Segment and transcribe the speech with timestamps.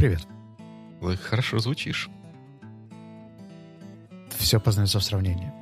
[0.00, 0.26] привет.
[1.02, 2.08] Вы хорошо звучишь.
[4.38, 5.52] Все познается в сравнении.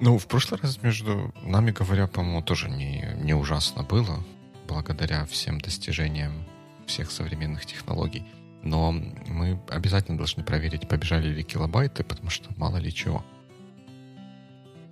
[0.00, 4.22] Ну, в прошлый раз между нами говоря, по-моему, тоже не, не ужасно было,
[4.68, 6.44] благодаря всем достижениям
[6.86, 8.24] всех современных технологий.
[8.62, 13.24] Но мы обязательно должны проверить, побежали ли килобайты, потому что мало ли чего.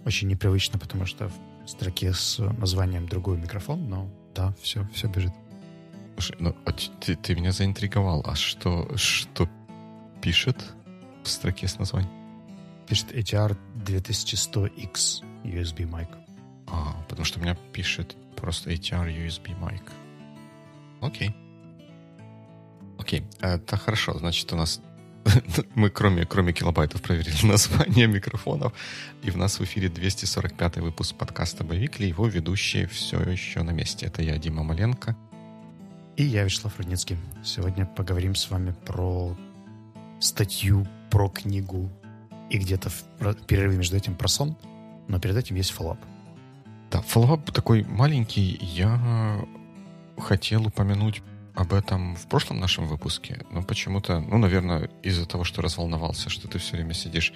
[0.05, 5.33] Очень непривычно, потому что в строке с названием другой микрофон, но да, все, все бежит.
[6.39, 8.23] Ну, а ты, ты меня заинтриговал.
[8.27, 9.49] А что, что
[10.21, 10.57] пишет
[11.23, 12.13] в строке с названием?
[12.89, 16.09] Пишет ATR 2100X USB mic.
[16.67, 19.83] А, потому что у меня пишет просто ATR USB mic.
[21.01, 21.35] Окей.
[22.99, 24.17] Окей, это хорошо.
[24.19, 24.81] Значит, у нас
[25.75, 28.73] мы кроме, кроме килобайтов проверили название микрофонов.
[29.23, 32.07] И в нас в эфире 245 выпуск подкаста «Боевикли».
[32.07, 34.07] Его ведущие все еще на месте.
[34.07, 35.17] Это я, Дима Маленко.
[36.17, 37.17] И я, Вячеслав Рудницкий.
[37.43, 39.35] Сегодня поговорим с вами про
[40.21, 41.91] статью, про книгу
[42.51, 44.57] и где-то в перерыве между этим про сон.
[45.09, 45.99] Но перед этим есть follow-up.
[46.91, 48.59] Да, follow-up такой маленький.
[48.61, 49.43] Я
[50.19, 51.23] хотел упомянуть
[51.55, 56.47] об этом в прошлом нашем выпуске, но почему-то, ну, наверное, из-за того, что разволновался, что
[56.47, 57.33] ты все время сидишь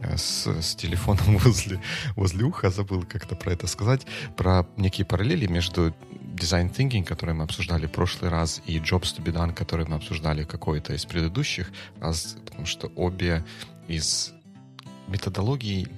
[0.00, 1.80] э, с, с телефоном возле,
[2.16, 4.06] возле уха, забыл как-то про это сказать,
[4.36, 5.94] про некие параллели между
[6.36, 9.96] design thinking, который мы обсуждали в прошлый раз, и jobs to be done, который мы
[9.96, 11.70] обсуждали какой-то из предыдущих
[12.00, 13.44] раз, потому что обе
[13.88, 14.32] из
[15.08, 15.88] методологий,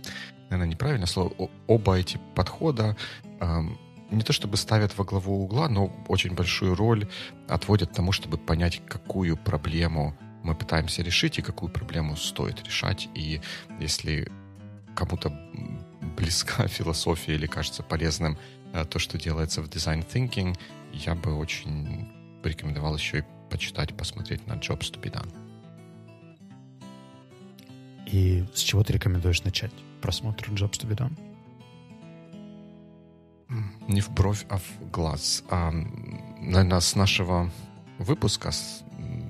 [0.50, 1.32] наверное, неправильное слово,
[1.66, 2.96] оба эти подхода
[3.40, 3.78] эм,
[4.10, 7.06] не то чтобы ставят во главу угла, но очень большую роль
[7.48, 13.08] отводят тому, чтобы понять, какую проблему мы пытаемся решить и какую проблему стоит решать.
[13.14, 13.40] И
[13.80, 14.30] если
[14.94, 15.30] кому-то
[16.16, 18.38] близка философия или кажется полезным
[18.90, 20.56] то, что делается в design thinking,
[20.92, 22.08] я бы очень
[22.42, 25.32] порекомендовал еще и почитать, посмотреть на Jobs to be done.
[28.06, 31.18] И с чего ты рекомендуешь начать просмотр Jobs to be done?
[33.88, 35.42] Не в бровь, а в глаз.
[35.50, 37.50] А, наверное, с нашего
[37.98, 38.82] выпуска, с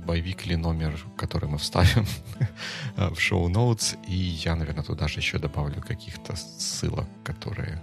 [0.05, 2.07] боевик или номер, который мы вставим
[2.97, 7.81] в шоу-ноутс, и я, наверное, туда же еще добавлю каких-то ссылок, которые,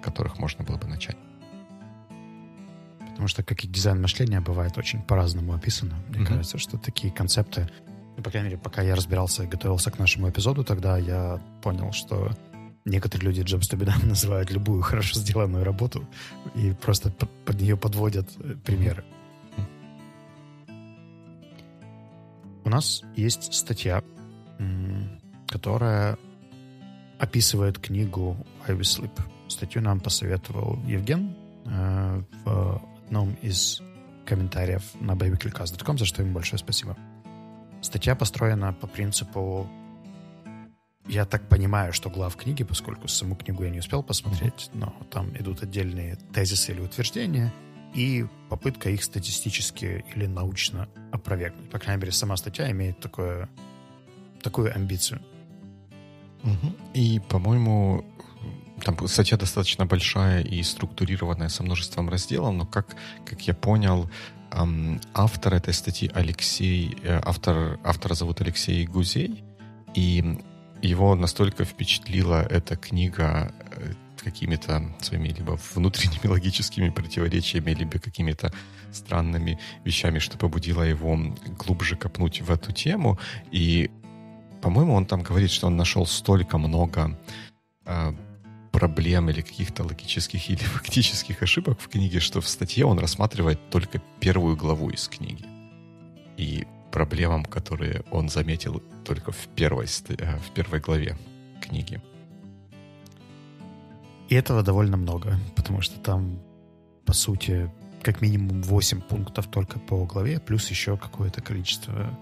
[0.00, 1.16] которых можно было бы начать.
[3.10, 5.94] Потому что, как и дизайн мышления, бывает очень по-разному описано.
[6.08, 6.26] Мне mm-hmm.
[6.26, 7.68] кажется, что такие концепты,
[8.16, 11.92] ну, по крайней мере, пока я разбирался и готовился к нашему эпизоду, тогда я понял,
[11.92, 12.30] что
[12.84, 16.08] Некоторые люди be done называют любую хорошо сделанную работу
[16.54, 19.04] и просто под, под нее подводят э, примеры.
[22.64, 24.02] У нас есть статья,
[25.48, 26.18] которая
[27.18, 29.10] описывает книгу I Will Sleep.
[29.50, 33.82] Статью нам посоветовал Евген э, в одном из
[34.24, 36.96] комментариев на babyclickcast.com, за что ему большое спасибо.
[37.82, 39.68] Статья построена по принципу
[41.08, 45.30] я так понимаю, что глав книги, поскольку саму книгу я не успел посмотреть, но там
[45.36, 47.52] идут отдельные тезисы или утверждения,
[47.94, 51.68] и попытка их статистически или научно опровергнуть.
[51.70, 53.48] По крайней мере, сама статья имеет такое,
[54.42, 55.20] такую амбицию.
[56.94, 58.04] И, по-моему,
[58.80, 64.10] там статья достаточно большая и структурированная со множеством разделов, но как, как я понял,
[65.14, 69.44] автор этой статьи Алексей, э, автор, автора зовут Алексей Гузей,
[69.94, 70.38] и
[70.82, 73.92] его настолько впечатлила эта книга э,
[74.22, 78.52] какими-то своими либо внутренними логическими противоречиями, либо какими-то
[78.92, 81.18] странными вещами, что побудило его
[81.58, 83.18] глубже копнуть в эту тему.
[83.52, 83.90] И,
[84.62, 87.18] по-моему, он там говорит, что он нашел столько много
[87.86, 88.12] э,
[88.70, 94.00] проблем или каких-то логических или фактических ошибок в книге, что в статье он рассматривает только
[94.20, 95.44] первую главу из книги.
[96.36, 101.16] И проблемам, которые он заметил только в первой, э, в первой главе
[101.60, 102.00] книги.
[104.28, 106.40] И этого довольно много, потому что там,
[107.04, 107.70] по сути,
[108.02, 112.16] как минимум 8 пунктов только по главе, плюс еще какое-то количество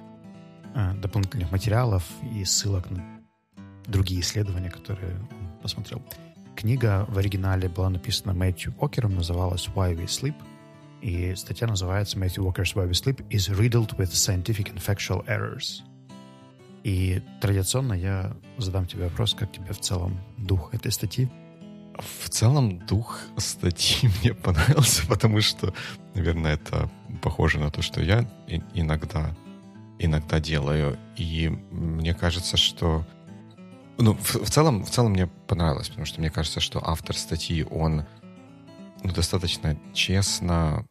[0.75, 3.05] э, дополнительных материалов и ссылок на
[3.87, 6.03] другие исследования, которые он посмотрел.
[6.59, 10.35] Книга в оригинале была написана Мэтью Окером, называлась «Why We Sleep»,
[11.01, 15.83] и статья называется «Matthew Walker's Why We Sleep is riddled with scientific and factual errors».
[16.83, 21.29] И традиционно я задам тебе вопрос, как тебе в целом дух этой статьи?
[21.97, 25.73] В целом дух статьи мне понравился, потому что,
[26.17, 26.91] наверное, это
[27.23, 28.29] похоже на то, что я
[28.75, 29.33] иногда,
[30.01, 30.99] иногда делаю.
[31.17, 33.07] И мне кажется, что...
[33.99, 37.65] Ну, в, в, целом, в целом мне понравилось, потому что мне кажется, что автор статьи,
[37.69, 38.05] он
[39.03, 40.87] ну, достаточно честно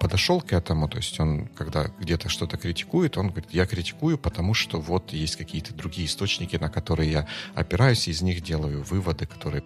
[0.00, 4.52] подошел к этому, то есть он, когда где-то что-то критикует, он говорит, я критикую, потому
[4.52, 9.26] что вот есть какие-то другие источники, на которые я опираюсь, и из них делаю выводы,
[9.26, 9.62] которые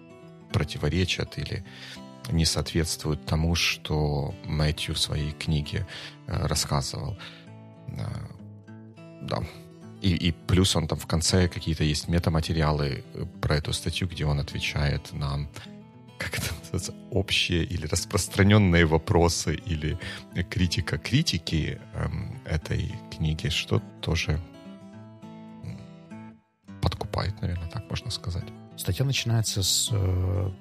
[0.53, 1.65] противоречат или
[2.29, 5.87] не соответствуют тому, что Мэтью в своей книге
[6.27, 7.17] э, рассказывал.
[7.87, 8.05] Э,
[9.23, 9.41] да.
[10.01, 14.25] И, и плюс он там в конце какие-то есть метаматериалы э, про эту статью, где
[14.25, 15.47] он отвечает на
[16.17, 19.97] как это называется, общие или распространенные вопросы или
[20.49, 24.39] критика критики эм, этой книги, что тоже
[26.81, 28.45] подкупает, наверное, так можно сказать.
[28.77, 30.51] Статья начинается с э,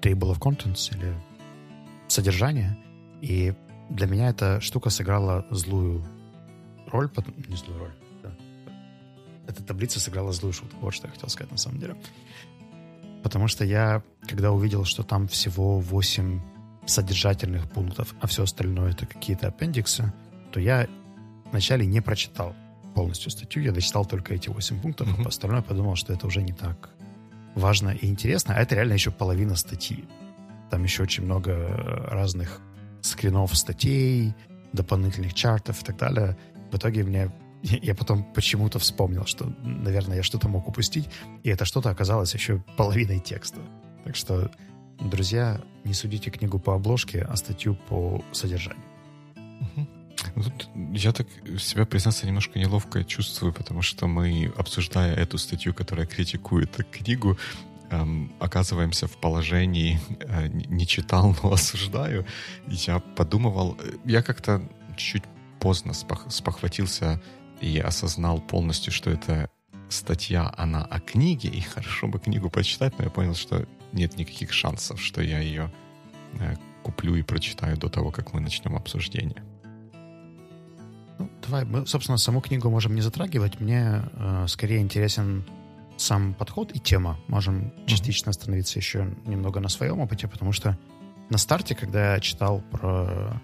[0.00, 1.14] table of contents или
[2.08, 2.78] содержания,
[3.20, 3.54] и
[3.90, 6.04] для меня эта штука сыграла злую
[6.86, 7.10] роль,
[7.48, 8.07] не злую роль.
[9.48, 11.96] Эта таблица сыграла злую шутку, вот что я хотел сказать на самом деле.
[13.22, 16.40] Потому что я, когда увидел, что там всего 8
[16.86, 20.12] содержательных пунктов, а все остальное это какие-то аппендиксы,
[20.52, 20.86] то я
[21.50, 22.54] вначале не прочитал
[22.94, 25.24] полностью статью, я дочитал только эти 8 пунктов, mm-hmm.
[25.24, 26.90] а остальное подумал, что это уже не так
[27.54, 30.04] важно и интересно, а это реально еще половина статьи.
[30.70, 32.60] Там еще очень много разных
[33.00, 34.34] скринов статей,
[34.72, 36.36] дополнительных чартов и так далее.
[36.70, 37.30] В итоге мне
[37.62, 41.08] я потом почему-то вспомнил, что, наверное, я что-то мог упустить,
[41.42, 43.60] и это что-то оказалось еще половиной текста.
[44.04, 44.50] Так что,
[45.00, 48.84] друзья, не судите книгу по обложке, а статью по содержанию.
[50.34, 51.26] Ну, тут я так
[51.58, 57.38] себя, признаться, немножко неловко чувствую, потому что мы, обсуждая эту статью, которая критикует книгу,
[57.90, 62.26] эм, оказываемся в положении э, не читал, но осуждаю.
[62.66, 64.62] Я подумывал, э, я как-то
[64.96, 65.24] чуть
[65.60, 67.20] поздно спох, спохватился
[67.60, 69.50] и осознал полностью, что это
[69.88, 74.52] статья, она о книге, и хорошо бы книгу почитать, но я понял, что нет никаких
[74.52, 75.72] шансов, что я ее
[76.34, 79.42] э, куплю и прочитаю до того, как мы начнем обсуждение.
[81.18, 83.60] Ну, давай, мы, собственно, саму книгу можем не затрагивать.
[83.60, 85.44] Мне э, скорее интересен
[85.96, 87.18] сам подход и тема.
[87.26, 90.78] Можем частично остановиться еще немного на своем опыте, потому что
[91.30, 93.40] на старте, когда я читал про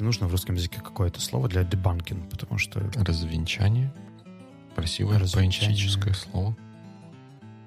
[0.00, 2.80] не нужно в русском языке какое-то слово для дебанкинг, потому что...
[2.96, 3.92] Развенчание.
[4.74, 5.70] Красивое Развенчание.
[5.70, 6.56] поэтическое слово.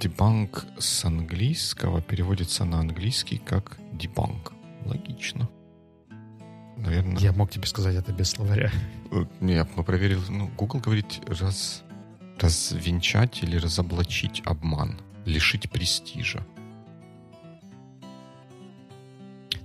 [0.00, 4.52] Дебанк с английского переводится на английский как дебанк.
[4.84, 5.48] Логично.
[6.76, 7.16] Наверное.
[7.16, 8.70] Я мог тебе сказать это без словаря.
[9.12, 10.20] Э, не, мы проверил.
[10.28, 11.82] Ну, Google говорит раз,
[12.38, 16.44] развенчать или разоблачить обман, лишить престижа.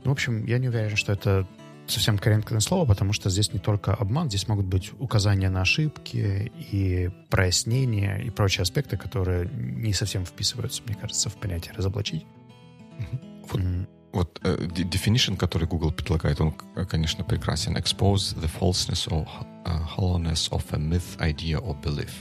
[0.06, 1.46] Ну, в общем, я не уверен, что это
[1.92, 6.52] совсем корректное слово, потому что здесь не только обман, здесь могут быть указания на ошибки
[6.72, 12.26] и прояснения и прочие аспекты, которые не совсем вписываются, мне кажется, в понятие разоблачить.
[13.52, 13.88] Вот, mm.
[14.12, 16.54] вот uh, definition, который Google предлагает, он,
[16.90, 17.76] конечно, прекрасен.
[17.76, 19.28] Expose the falseness or
[19.66, 22.12] uh, hollowness of a myth, idea or belief.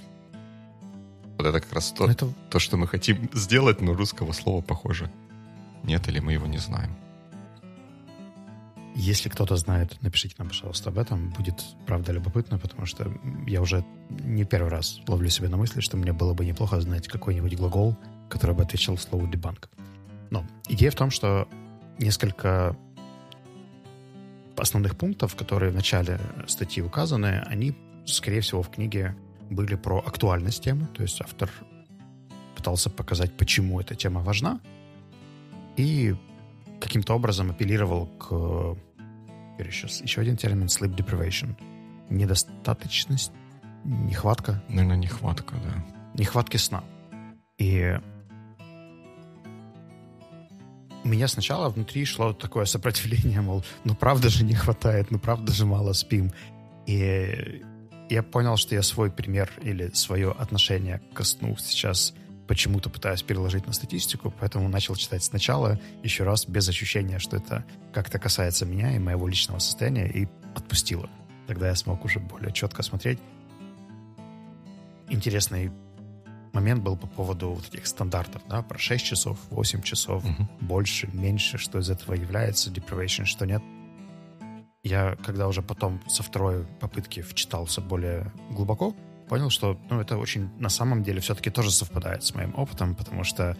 [1.37, 2.33] Вот это как раз то, это...
[2.51, 5.11] то, что мы хотим сделать, но русского слова, похоже,
[5.85, 6.97] нет или мы его не знаем.
[9.01, 11.31] Если кто-то знает, напишите нам, пожалуйста, об этом.
[11.31, 13.09] Будет, правда, любопытно, потому что
[13.47, 17.07] я уже не первый раз ловлю себя на мысли, что мне было бы неплохо знать
[17.07, 17.97] какой-нибудь глагол,
[18.29, 19.69] который бы отвечал слову debunk.
[20.31, 21.47] Но идея в том, что
[22.01, 22.77] несколько
[24.57, 29.15] основных пунктов, которые в начале статьи указаны, они, скорее всего, в книге
[29.49, 31.49] были про актуальность темы, то есть автор
[32.57, 34.59] пытался показать, почему эта тема важна,
[35.77, 36.17] и
[36.81, 38.77] каким-то образом апеллировал к
[39.59, 41.57] теперь еще, еще один термин sleep deprivation.
[42.11, 43.33] Недостаточность,
[43.85, 44.63] нехватка.
[44.69, 45.85] Наверное, нехватка, да.
[46.15, 46.85] Нехватки сна.
[47.59, 47.99] И
[51.03, 55.53] у меня сначала внутри шло такое сопротивление, мол, ну правда же не хватает, ну правда
[55.53, 56.31] же мало спим.
[56.87, 57.63] И
[58.09, 62.15] я понял, что я свой пример или свое отношение к сну сейчас
[62.49, 67.65] почему-то пытаюсь переложить на статистику, поэтому начал читать сначала, еще раз, без ощущения, что это
[67.93, 70.27] как-то касается меня и моего личного состояния, и
[70.57, 71.09] отпустила.
[71.47, 73.19] Тогда я смог уже более четко смотреть.
[75.11, 75.71] Интересный
[76.53, 80.49] момент был по поводу вот этих стандартов, да, про 6 часов, 8 часов, угу.
[80.61, 83.63] больше, меньше, что из этого является deprivation, что нет.
[84.83, 88.95] я, когда уже потом со второй попытки вчитался более глубоко,
[89.29, 93.25] понял, что ну, это очень на самом деле все-таки тоже совпадает с моим опытом, потому
[93.25, 93.57] что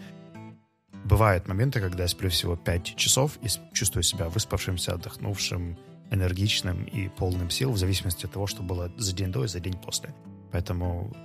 [1.05, 5.77] бывают моменты, когда я сплю всего 5 часов и чувствую себя выспавшимся, отдохнувшим,
[6.11, 9.59] энергичным и полным сил, в зависимости от того, что было за день до и за
[9.59, 10.13] день после.
[10.51, 11.15] Поэтому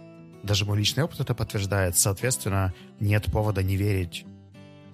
[0.43, 1.97] даже мой личный опыт это подтверждает.
[1.97, 4.27] Соответственно, нет повода не верить,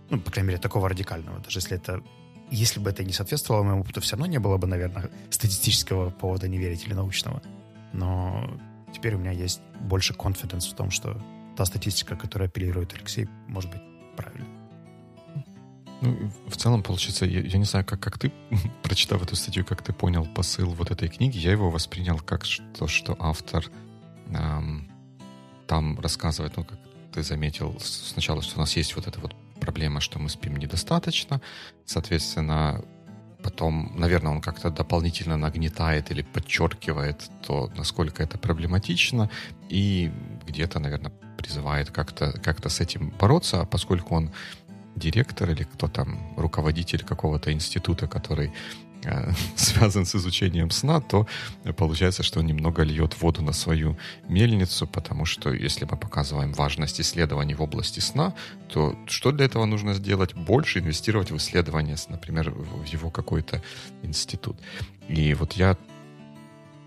[0.09, 1.40] ну, по крайней мере, такого радикального.
[1.40, 2.02] Даже если это
[2.50, 6.49] если бы это не соответствовало моему опыту, все равно не было бы, наверное, статистического повода
[6.49, 7.42] не верить или научного.
[7.92, 8.59] Но
[8.92, 11.20] теперь у меня есть больше confidence в том, что
[11.56, 13.82] та статистика, которая апеллирует Алексей, может быть
[14.16, 14.49] правильной.
[16.02, 18.32] Ну, в целом, получается, я, я не знаю, как, как ты,
[18.82, 22.44] прочитав эту статью, как ты понял посыл вот этой книги, я его воспринял как
[22.78, 23.66] то, что автор
[24.28, 24.90] эм,
[25.66, 26.78] там рассказывает, ну, как
[27.12, 31.40] ты заметил сначала, что у нас есть вот эта вот проблема, что мы спим недостаточно,
[31.85, 32.82] соответственно,
[33.42, 39.30] потом, наверное, он как-то дополнительно нагнетает или подчеркивает то, насколько это проблематично,
[39.68, 40.11] и
[40.47, 44.30] где-то, наверное, призывает как-то как с этим бороться, а поскольку он
[44.97, 48.52] директор или кто там, руководитель какого-то института, который
[49.57, 51.26] связан с изучением сна, то
[51.76, 53.97] получается, что он немного льет воду на свою
[54.28, 58.35] мельницу, потому что если мы показываем важность исследований в области сна,
[58.69, 60.35] то что для этого нужно сделать?
[60.35, 63.62] Больше инвестировать в исследования, например, в его какой-то
[64.02, 64.57] институт.
[65.09, 65.76] И вот я,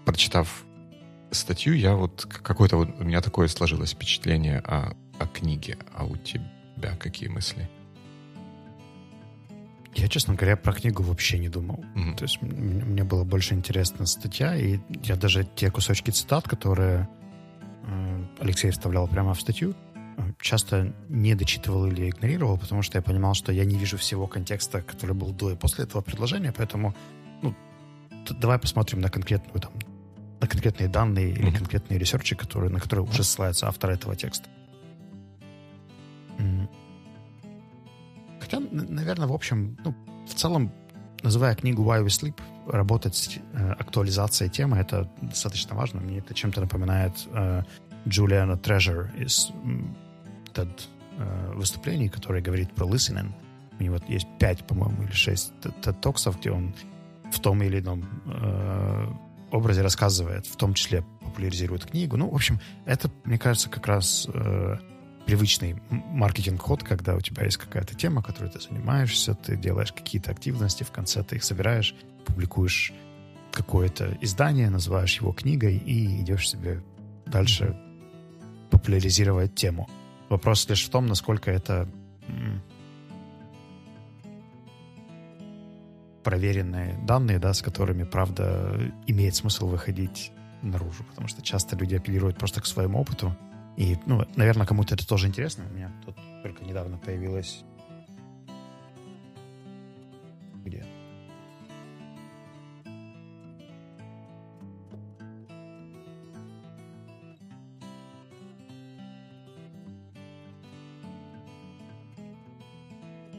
[0.05, 0.63] прочитав
[1.31, 5.77] статью, я вот какое-то вот у меня такое сложилось впечатление о, о книге.
[5.93, 7.69] А у тебя какие мысли?
[9.95, 11.83] Я, честно говоря, про книгу вообще не думал.
[11.95, 12.15] Mm-hmm.
[12.15, 17.07] То есть мне было больше интересна статья, и я даже те кусочки цитат, которые
[17.83, 19.75] э, Алексей вставлял прямо в статью,
[20.17, 24.27] э, часто не дочитывал или игнорировал, потому что я понимал, что я не вижу всего
[24.27, 26.95] контекста, который был до и после этого предложения, поэтому
[27.41, 27.55] ну,
[28.39, 29.73] давай посмотрим на конкретную там
[30.41, 31.39] на конкретные данные mm-hmm.
[31.39, 34.49] или конкретные ресерчи, которые, на которые уже ссылается автор этого текста.
[38.53, 39.95] Хотя, наверное, в общем, ну,
[40.27, 40.71] в целом,
[41.23, 46.01] называя книгу Why We Sleep, работать с э, актуализацией темы, это достаточно важно.
[46.01, 47.63] Мне это чем-то напоминает э,
[48.07, 49.51] Джулиана Трежер из
[50.53, 50.81] TED
[51.17, 53.31] э, выступлений, который говорит про listening.
[53.79, 56.75] У него есть пять, по-моему, или шесть TED-токсов, где он
[57.31, 59.07] в том или ином э,
[59.51, 62.17] образе рассказывает, в том числе популяризирует книгу.
[62.17, 64.77] Ну, в общем, это, мне кажется, как раз э,
[65.25, 70.83] привычный маркетинг-ход, когда у тебя есть какая-то тема, которой ты занимаешься, ты делаешь какие-то активности,
[70.83, 72.93] в конце ты их собираешь, публикуешь
[73.51, 76.83] какое-то издание, называешь его книгой и идешь себе
[77.25, 77.77] дальше
[78.69, 79.87] популяризировать тему.
[80.29, 81.87] Вопрос лишь в том, насколько это
[86.23, 92.37] проверенные данные, да, с которыми, правда, имеет смысл выходить наружу, потому что часто люди апеллируют
[92.37, 93.35] просто к своему опыту,
[93.75, 95.65] и, ну, наверное, кому-то это тоже интересно.
[95.69, 97.63] У меня тут только недавно появилось...
[100.63, 100.85] Где?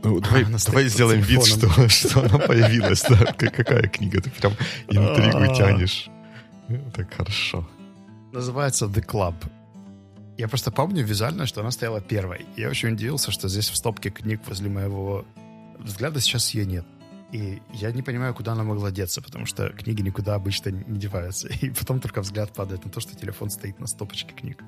[0.02, 3.02] Ну, давай, а, давай сделаем вид, что, что она появилась.
[3.08, 3.32] Да.
[3.38, 4.20] Какая книга?
[4.20, 4.52] Ты прям
[4.88, 5.54] интригу а.
[5.54, 6.08] тянешь.
[6.92, 7.66] Так хорошо.
[8.32, 9.34] Называется The Club.
[10.36, 12.46] Я просто помню визуально, что она стояла первой.
[12.56, 15.24] Я очень удивился, что здесь в стопке книг возле моего
[15.78, 16.84] взгляда сейчас ее нет.
[17.30, 21.48] И я не понимаю, куда она могла деться, потому что книги никуда обычно не деваются.
[21.60, 24.62] И потом только взгляд падает на то, что телефон стоит на стопочке книг.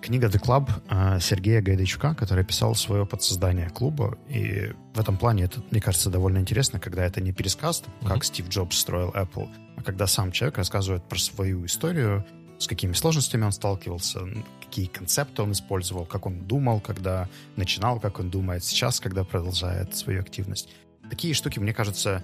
[0.00, 4.16] Книга The Club а, Сергея Гайдачука, который писал свое подсоздание клуба.
[4.28, 8.24] И в этом плане это, мне кажется, довольно интересно, когда это не пересказ, как mm-hmm.
[8.24, 12.24] Стив Джобс строил Apple, а когда сам человек рассказывает про свою историю,
[12.58, 14.20] с какими сложностями он сталкивался,
[14.60, 19.96] какие концепты он использовал, как он думал, когда начинал, как он думает сейчас, когда продолжает
[19.96, 20.68] свою активность.
[21.08, 22.22] Такие штуки, мне кажутся,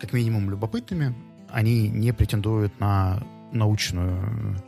[0.00, 1.14] как минимум любопытными.
[1.50, 3.22] Они не претендуют на
[3.52, 4.62] научную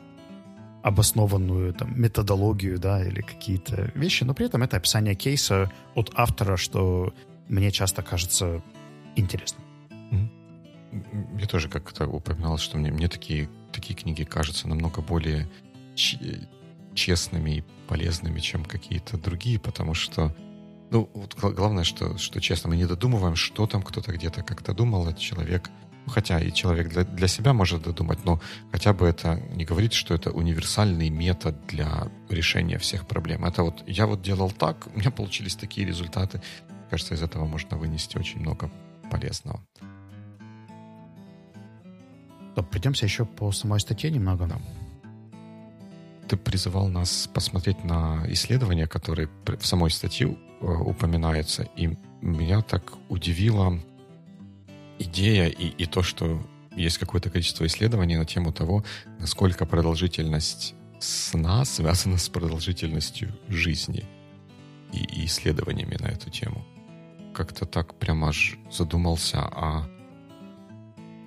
[0.82, 6.58] обоснованную там, методологию, да, или какие-то вещи, но при этом это описание кейса от автора,
[6.58, 7.14] что
[7.48, 8.62] мне часто кажется
[9.16, 9.62] интересным.
[11.38, 15.48] Я тоже как-то упоминал, что мне, мне такие такие книги кажутся намного более
[16.94, 20.34] честными и полезными, чем какие-то другие, потому что
[20.90, 25.08] ну, вот главное, что, что честно, мы не додумываем, что там кто-то где-то как-то думал,
[25.08, 25.70] этот человек,
[26.06, 28.40] ну, хотя и человек для, для себя может додумать, но
[28.70, 33.44] хотя бы это не говорит, что это универсальный метод для решения всех проблем.
[33.44, 36.40] Это вот я вот делал так, у меня получились такие результаты.
[36.90, 38.70] Кажется, из этого можно вынести очень много
[39.10, 39.60] полезного.
[42.54, 44.46] То придемся еще по самой статье немного.
[44.46, 44.58] Да.
[46.28, 52.94] Ты призывал нас посмотреть на исследования, которые в самой статье э, упоминаются, и меня так
[53.08, 53.78] удивила
[54.98, 56.40] идея и, и то, что
[56.76, 58.84] есть какое-то количество исследований на тему того,
[59.18, 64.04] насколько продолжительность сна связана с продолжительностью жизни
[64.92, 66.64] и, и исследованиями на эту тему.
[67.34, 69.88] Как-то так прямо аж задумался, а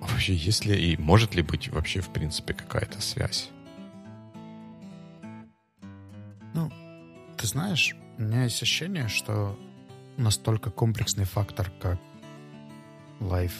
[0.00, 3.50] вообще есть ли и может ли быть вообще в принципе какая-то связь?
[6.54, 6.70] Ну,
[7.36, 9.58] ты знаешь, у меня есть ощущение, что
[10.16, 11.98] настолько комплексный фактор, как
[13.20, 13.52] life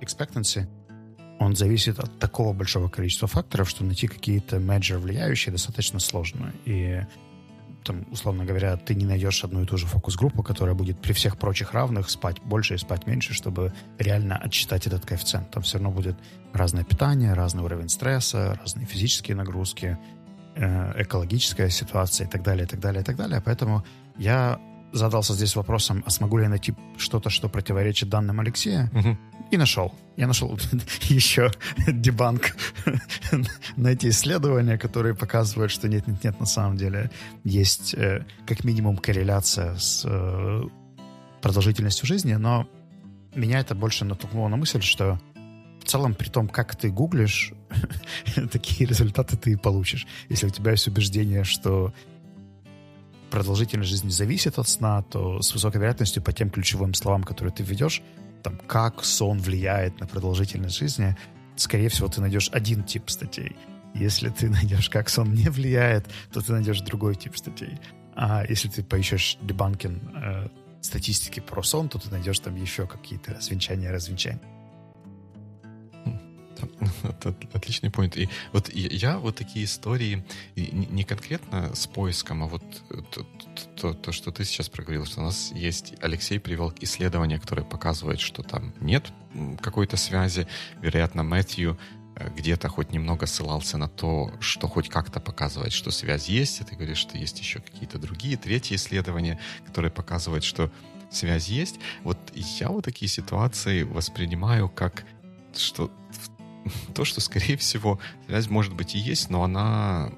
[0.00, 0.68] expectancy,
[1.40, 6.52] он зависит от такого большого количества факторов, что найти какие-то менеджеры влияющие достаточно сложно.
[6.64, 7.02] И
[7.84, 11.36] там, условно говоря, ты не найдешь одну и ту же фокус-группу, которая будет при всех
[11.36, 15.50] прочих равных спать больше и спать меньше, чтобы реально отсчитать этот коэффициент.
[15.50, 16.16] Там все равно будет
[16.52, 19.98] разное питание, разный уровень стресса, разные физические нагрузки,
[20.56, 23.42] э, экологическая ситуация и так далее, и так далее, и так далее.
[23.44, 23.84] Поэтому
[24.16, 24.58] я
[24.94, 29.18] задался здесь вопросом, а смогу ли я найти что-то, что противоречит данным Алексея, угу.
[29.50, 29.92] и нашел.
[30.16, 30.58] Я нашел
[31.02, 31.50] еще
[31.86, 32.56] дебанк
[33.76, 37.10] на эти исследования, которые показывают, что нет-нет-нет, на самом деле
[37.42, 40.62] есть э, как минимум корреляция с э,
[41.42, 42.66] продолжительностью жизни, но
[43.34, 45.20] меня это больше натолкнуло на мысль, что
[45.80, 47.52] в целом, при том, как ты гуглишь,
[48.52, 50.06] такие результаты ты и получишь.
[50.28, 51.92] Если у тебя есть убеждение, что
[53.34, 57.64] продолжительность жизни зависит от сна, то с высокой вероятностью по тем ключевым словам, которые ты
[57.64, 58.00] введешь,
[58.44, 61.16] там, как сон влияет на продолжительность жизни,
[61.56, 63.56] скорее всего, ты найдешь один тип статей.
[63.92, 67.80] Если ты найдешь, как сон не влияет, то ты найдешь другой тип статей.
[68.14, 70.48] А если ты поищешь дебанкин э,
[70.80, 74.53] статистики про сон, то ты найдешь там еще какие-то развенчания, развенчания.
[77.52, 78.18] Отличный point.
[78.18, 80.24] И вот я вот такие истории
[80.56, 82.62] не конкретно с поиском, а вот
[83.10, 83.26] то,
[83.76, 88.20] то, то, что ты сейчас проговорил, что у нас есть, Алексей привел исследование, которое показывает,
[88.20, 89.12] что там нет
[89.60, 90.46] какой-то связи.
[90.80, 91.78] Вероятно, Мэтью
[92.16, 96.64] э, где-то хоть немного ссылался на то, что хоть как-то показывает, что связь есть, и
[96.64, 100.70] ты говоришь, что есть еще какие-то другие, третьи исследования, которые показывают, что
[101.10, 101.76] связь есть.
[102.02, 105.04] Вот я вот такие ситуации воспринимаю как
[105.56, 105.90] что
[106.94, 110.12] то, что, скорее всего, связь, может быть, и есть, но она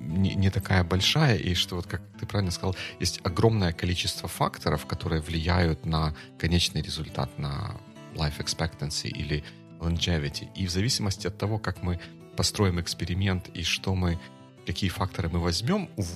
[0.00, 4.86] не, не такая большая, и что, вот как ты правильно сказал, есть огромное количество факторов,
[4.86, 7.76] которые влияют на конечный результат, на
[8.14, 9.44] life expectancy или
[9.78, 10.48] longevity.
[10.54, 12.00] И в зависимости от того, как мы
[12.36, 14.18] построим эксперимент и что мы,
[14.66, 16.06] какие факторы мы возьмем в,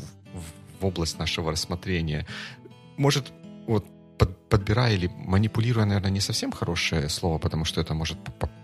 [0.80, 2.26] в область нашего рассмотрения,
[2.96, 3.32] может
[3.66, 3.86] вот
[4.20, 8.18] под, подбирая или манипулируя, наверное, не совсем хорошее слово, потому что это может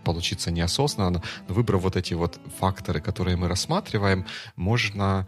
[0.04, 5.26] получиться неосознанно, но выбрав вот эти вот факторы, которые мы рассматриваем, можно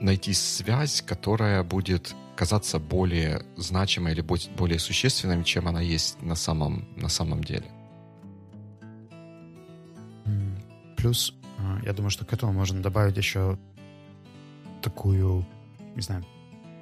[0.00, 6.88] найти связь, которая будет казаться более значимой или более существенной, чем она есть на самом,
[6.96, 7.70] на самом деле.
[10.96, 13.56] Плюс, а, я думаю, что к этому можно добавить еще
[14.82, 15.46] такую,
[15.94, 16.24] не знаю,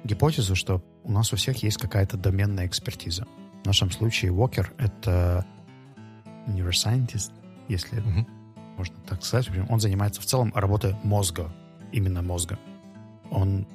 [0.03, 3.25] гипотезу, что у нас у всех есть какая-то доменная экспертиза.
[3.63, 5.45] В нашем случае Walker— это
[6.47, 7.31] neuroscientist,
[7.67, 8.27] если mm-hmm.
[8.77, 9.49] можно так сказать.
[9.69, 11.51] Он занимается в целом работой мозга,
[11.91, 12.57] именно мозга.
[13.29, 13.67] Он,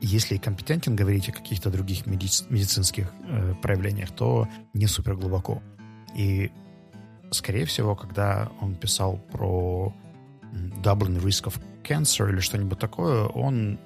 [0.00, 5.62] если компетентен говорить о каких-то других меди- медицинских э, проявлениях, то не супер глубоко.
[6.16, 6.50] И,
[7.30, 9.94] скорее всего, когда он писал про
[10.82, 13.78] doubling risk of cancer или что-нибудь такое, он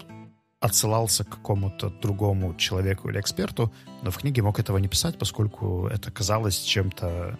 [0.64, 3.70] отсылался к какому-то другому человеку или эксперту,
[4.02, 7.38] но в книге мог этого не писать, поскольку это казалось чем-то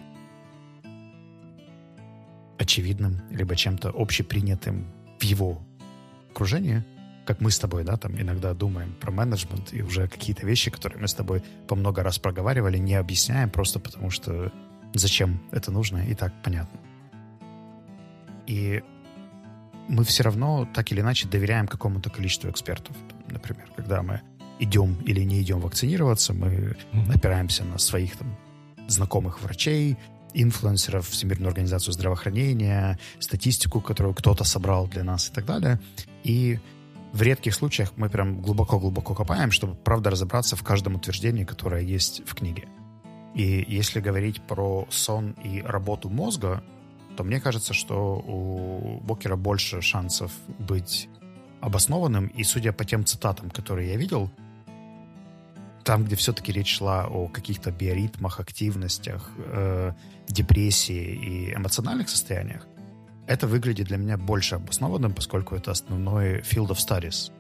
[2.59, 5.59] очевидным, либо чем-то общепринятым в его
[6.33, 6.85] окружении,
[7.25, 11.01] как мы с тобой, да, там иногда думаем про менеджмент и уже какие-то вещи, которые
[11.01, 14.53] мы с тобой по много раз проговаривали, не объясняем просто потому, что
[14.93, 16.79] зачем это нужно, и так понятно.
[18.47, 18.83] И
[19.89, 22.95] мы все равно так или иначе доверяем какому-то количеству экспертов.
[23.29, 24.21] Например, когда мы
[24.59, 26.77] идем или не идем вакцинироваться, мы
[27.13, 28.37] опираемся на своих там
[28.87, 29.97] знакомых врачей,
[30.35, 35.81] инфлюенсеров, Всемирную организацию здравоохранения, статистику, которую кто-то собрал для нас и так далее.
[36.25, 36.59] И
[37.13, 42.23] в редких случаях мы прям глубоко-глубоко копаем, чтобы, правда, разобраться в каждом утверждении, которое есть
[42.27, 42.69] в книге.
[43.35, 46.63] И если говорить про сон и работу мозга,
[47.17, 51.09] то мне кажется, что у Бокера больше шансов быть
[51.65, 52.27] обоснованным.
[52.27, 54.31] И судя по тем цитатам, которые я видел,
[55.85, 59.93] там, где все-таки речь шла о каких-то биоритмах, активностях, э,
[60.29, 62.67] депрессии и эмоциональных состояниях,
[63.27, 67.33] это выглядит для меня больше обоснованным, поскольку это основной field of studies.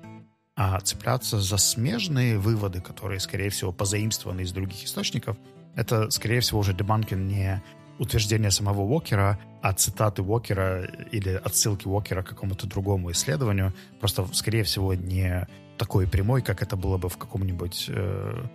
[0.57, 5.37] А цепляться за смежные выводы, которые, скорее всего, позаимствованы из других источников,
[5.75, 7.63] это, скорее всего, уже дебанкинг не
[7.99, 14.65] утверждение самого Уокера, а цитаты Уокера или отсылки Уокера к какому-то другому исследованию, просто, скорее
[14.65, 15.47] всего, не
[15.79, 18.47] такой прямой, как это было бы в каком-нибудь э,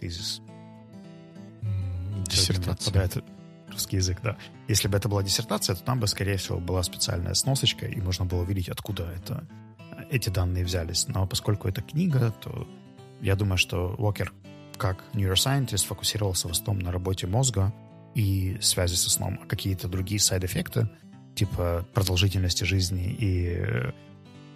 [0.00, 0.40] физис.
[2.26, 3.22] Диссертация.
[3.70, 4.36] русский язык, да.
[4.68, 8.24] Если бы это была диссертация, то там бы, скорее всего, была специальная сносочка, и можно
[8.24, 9.46] было увидеть, откуда это,
[10.10, 11.08] эти данные взялись.
[11.08, 12.66] Но поскольку это книга, то
[13.20, 14.32] я думаю, что Уокер,
[14.76, 17.72] как нейросайентист, фокусировался в основном на работе мозга
[18.14, 19.38] и связи со сном.
[19.42, 20.88] А какие-то другие сайд-эффекты,
[21.34, 23.92] типа продолжительности жизни и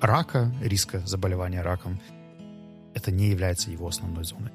[0.00, 2.00] рака, риска заболевания раком,
[2.94, 4.52] это не является его основной зоной.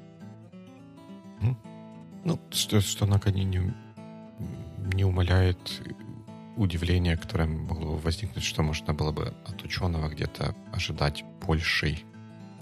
[2.22, 3.74] Ну, что, что на коне не,
[4.92, 5.82] не умаляет
[6.56, 12.04] удивление, которое могло возникнуть, что можно было бы от ученого где-то ожидать большей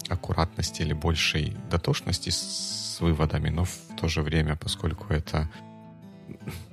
[0.07, 5.49] аккуратности или большей дотошности с выводами, но в то же время, поскольку это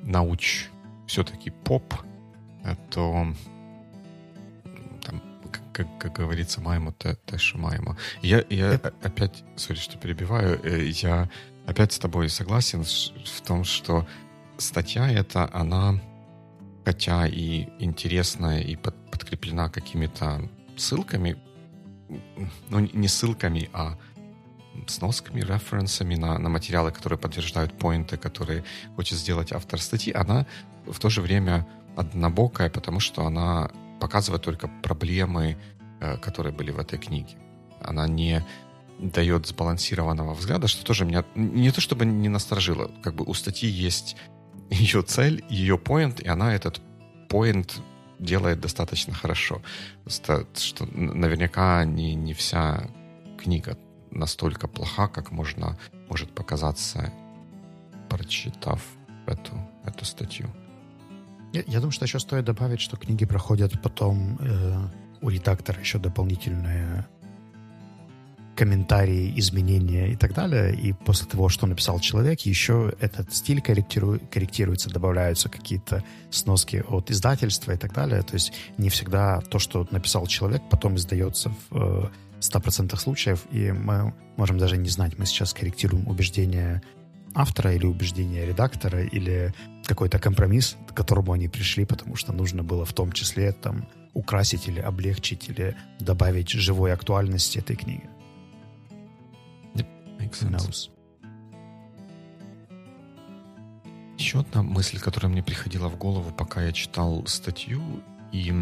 [0.02, 0.68] науч
[1.06, 1.94] все-таки поп,
[2.90, 3.26] то
[5.76, 7.96] как, как говорится, маемо те, те что маемо.
[8.22, 8.94] Я, я Это...
[9.02, 11.28] опять, сори, что перебиваю, э, я
[11.66, 14.06] опять с тобой согласен в том, что
[14.56, 16.00] статья эта, она,
[16.84, 21.36] хотя и интересная, и под, подкреплена какими-то ссылками,
[22.70, 23.98] ну, не ссылками, а
[24.86, 28.64] сносками, референсами на, на материалы, которые подтверждают поинты, которые
[28.96, 30.46] хочет сделать автор статьи, она
[30.86, 35.56] в то же время однобокая, потому что она показывает только проблемы,
[36.00, 37.36] э, которые были в этой книге.
[37.80, 38.44] Она не
[38.98, 43.68] дает сбалансированного взгляда, что тоже меня не то чтобы не насторожило, как бы у статьи
[43.68, 44.16] есть
[44.70, 46.80] ее цель, ее поинт, и она этот
[47.28, 47.80] поинт
[48.18, 49.62] делает достаточно хорошо.
[50.04, 52.88] Просто, что наверняка не, не вся
[53.38, 53.76] книга
[54.16, 57.12] настолько плоха, как можно может показаться,
[58.08, 58.82] прочитав
[59.26, 59.52] эту,
[59.84, 60.46] эту статью.
[61.52, 64.88] Я, я думаю, что еще стоит добавить, что книги проходят потом э,
[65.20, 67.06] у редактора еще дополнительные
[68.56, 70.74] комментарии, изменения и так далее.
[70.74, 77.10] И после того, что написал человек, еще этот стиль корректиру, корректируется, добавляются какие-то сноски от
[77.10, 78.22] издательства и так далее.
[78.22, 83.72] То есть не всегда то, что написал человек, потом издается в 100% э, случаев, и
[83.72, 86.82] мы можем даже не знать, мы сейчас корректируем убеждения
[87.34, 89.52] автора или убеждения редактора или
[89.84, 94.68] какой-то компромисс, к которому они пришли, потому что нужно было в том числе там украсить
[94.68, 98.08] или облегчить или добавить живой актуальности этой книги.
[99.74, 99.86] Yep,
[104.18, 107.82] Еще одна мысль, которая мне приходила в голову, пока я читал статью
[108.32, 108.52] и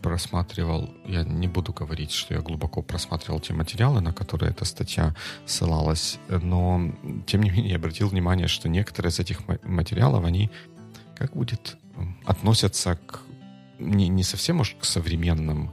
[0.00, 5.14] просматривал, я не буду говорить, что я глубоко просматривал те материалы, на которые эта статья
[5.46, 6.92] ссылалась, но
[7.26, 10.50] тем не менее обратил внимание, что некоторые из этих материалов, они
[11.16, 11.76] как будет
[12.24, 13.20] относятся к
[13.78, 15.72] не, не совсем, может, к современным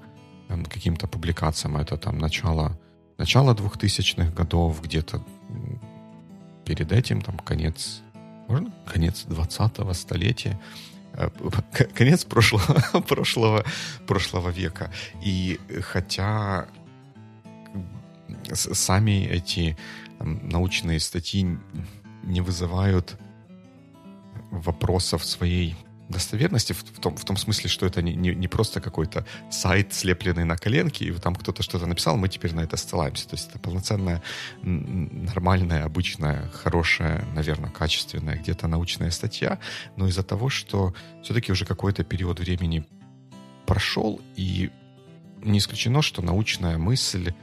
[0.49, 2.77] эм, каким-то публикациям, это там начало,
[3.17, 5.23] начало 2000-х годов, где-то
[6.65, 8.01] перед этим, там, конец,
[8.47, 10.59] можно, конец 20-го столетия,
[11.95, 13.65] конец прошлого, прошлого,
[14.07, 14.91] прошлого века.
[15.21, 16.67] И хотя
[18.53, 19.77] сами эти
[20.19, 21.57] научные статьи
[22.23, 23.17] не вызывают
[24.51, 25.75] вопросов своей
[26.09, 30.43] достоверности в, том, в том смысле, что это не, не, не просто какой-то сайт, слепленный
[30.43, 33.27] на коленке, и там кто-то что-то написал, мы теперь на это ссылаемся.
[33.29, 34.21] То есть это полноценная,
[34.61, 39.59] нормальная, обычная, хорошая, наверное, качественная где-то научная статья,
[39.95, 40.93] но из-за того, что
[41.23, 42.85] все-таки уже какой-то период времени
[43.65, 44.71] прошел, и
[45.43, 47.33] не исключено, что научная мысль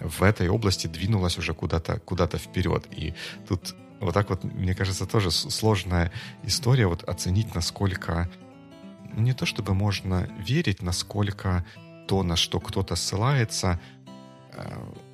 [0.00, 2.86] в этой области двинулась уже куда-то куда вперед.
[2.96, 3.14] И
[3.46, 6.12] тут вот так вот, мне кажется, тоже сложная
[6.42, 8.30] история вот оценить, насколько
[9.14, 11.64] ну, не то чтобы можно верить, насколько
[12.06, 13.80] то, на что кто-то ссылается,
[14.52, 14.62] э,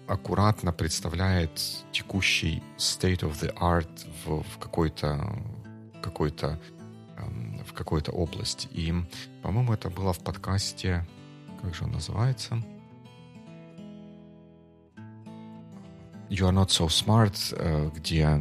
[0.09, 1.53] аккуратно представляет
[1.93, 3.89] текущий state of the art
[4.25, 5.41] в, в какой-то
[6.03, 6.59] какой-то
[7.17, 8.67] эм, в какой-то области.
[8.73, 8.93] И,
[9.43, 11.07] по-моему, это было в подкасте,
[11.63, 12.61] как же он называется?
[16.29, 18.41] You are not so smart, э, где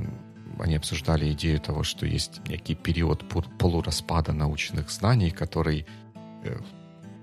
[0.62, 3.24] они обсуждали идею того, что есть некий период
[3.60, 5.86] полураспада научных знаний, который
[6.44, 6.60] э,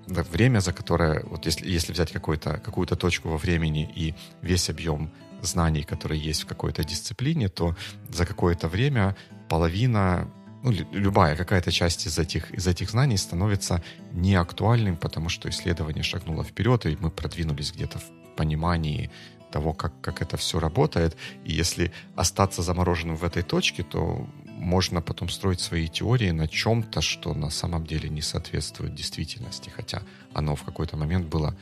[0.07, 2.13] время, за которое, вот если, если взять
[2.59, 5.11] какую-то точку во времени и весь объем
[5.43, 7.77] знаний, которые есть в какой-то дисциплине, то
[8.09, 9.17] за какое-то время
[9.49, 10.29] половина
[10.63, 16.43] ну, любая какая-то часть из этих, из этих знаний становится неактуальным, потому что исследование шагнуло
[16.43, 19.11] вперед, и мы продвинулись где-то в понимании
[19.57, 21.17] того, как, как это все работает.
[21.47, 27.01] И если остаться замороженным в этой точке, то можно потом строить свои теории на чем-то,
[27.01, 30.03] что на самом деле не соответствует действительности, хотя
[30.35, 31.57] оно в какой-то момент было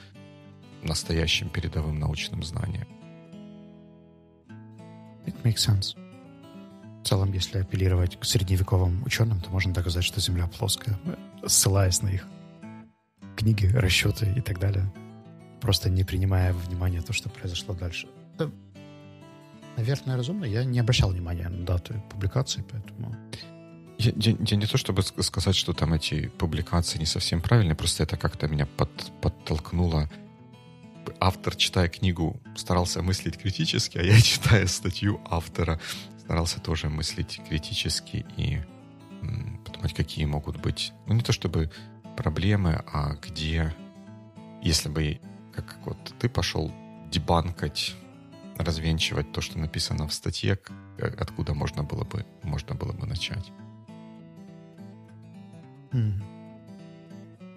[0.83, 2.89] настоящим передовым научным знанием.
[5.27, 5.95] It makes sense.
[7.03, 10.99] В целом, если апеллировать к средневековым ученым, то можно доказать, что Земля плоская,
[11.47, 12.27] ссылаясь на их
[13.37, 14.93] книги, расчеты и так далее,
[15.65, 18.07] просто не принимая во внимание то, что произошло дальше.
[18.35, 18.51] Это,
[19.79, 20.45] наверное, разумно.
[20.45, 23.17] Я не обращал внимания на дату публикации, поэтому...
[23.97, 28.03] Я, я, я не то чтобы сказать, что там эти публикации не совсем правильные, просто
[28.03, 28.91] это как-то меня под,
[29.23, 30.11] подтолкнуло
[31.19, 35.81] автор, читая книгу, старался мыслить критически, а я, читая статью автора,
[36.19, 38.61] старался тоже мыслить критически и
[39.65, 41.71] подумать, какие могут быть, ну не то чтобы
[42.19, 43.75] проблемы, а где,
[44.63, 45.21] если бы,
[45.63, 46.73] как вот ты пошел
[47.11, 47.95] дебанкать,
[48.59, 50.59] развенчивать то, что написано в статье,
[50.99, 53.53] откуда можно было бы, можно было бы начать.
[55.93, 56.23] Mm.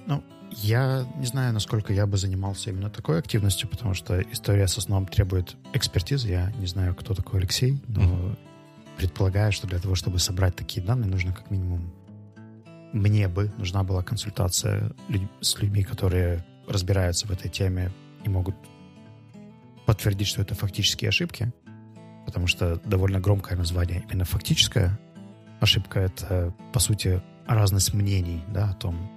[0.05, 4.77] Ну, я не знаю, насколько я бы занимался именно такой активностью, потому что история с
[4.77, 6.29] основом требует экспертизы.
[6.29, 8.37] Я не знаю, кто такой Алексей, но mm-hmm.
[8.97, 11.91] предполагаю, что для того, чтобы собрать такие данные, нужно как минимум
[12.93, 14.91] мне бы нужна была консультация
[15.41, 17.91] с людьми, которые разбираются в этой теме
[18.23, 18.55] и могут
[19.85, 21.51] подтвердить, что это фактические ошибки,
[22.25, 24.99] потому что довольно громкое название именно фактическая
[25.59, 29.09] ошибка— это, по сути, разность мнений да, о том,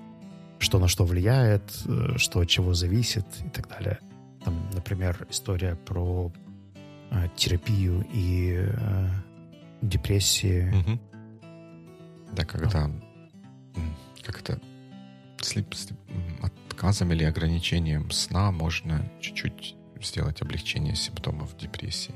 [0.59, 3.99] что на что влияет, э, что от чего зависит и так далее.
[4.45, 6.33] Там, например, история про
[7.11, 9.09] э, терапию и э,
[9.83, 10.71] депрессии.
[10.71, 11.01] Угу.
[12.33, 12.91] Да, когда
[14.23, 14.61] как это
[15.43, 15.99] слип, слип,
[16.43, 22.15] отказом или ограничением сна можно чуть-чуть сделать облегчение симптомов депрессии.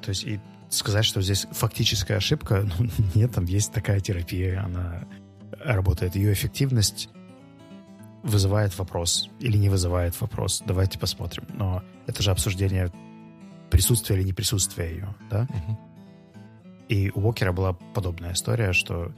[0.00, 0.40] То есть и
[0.70, 5.04] сказать, что здесь фактическая ошибка, ну, нет, там есть такая терапия, она
[5.60, 7.08] работает, ее эффективность
[8.22, 10.62] вызывает вопрос или не вызывает вопрос.
[10.64, 11.44] Давайте посмотрим.
[11.54, 12.90] Но это же обсуждение
[13.70, 15.48] присутствия или неприсутствия ее, да?
[15.50, 15.78] Угу.
[16.88, 19.12] И у Уокера была подобная история, что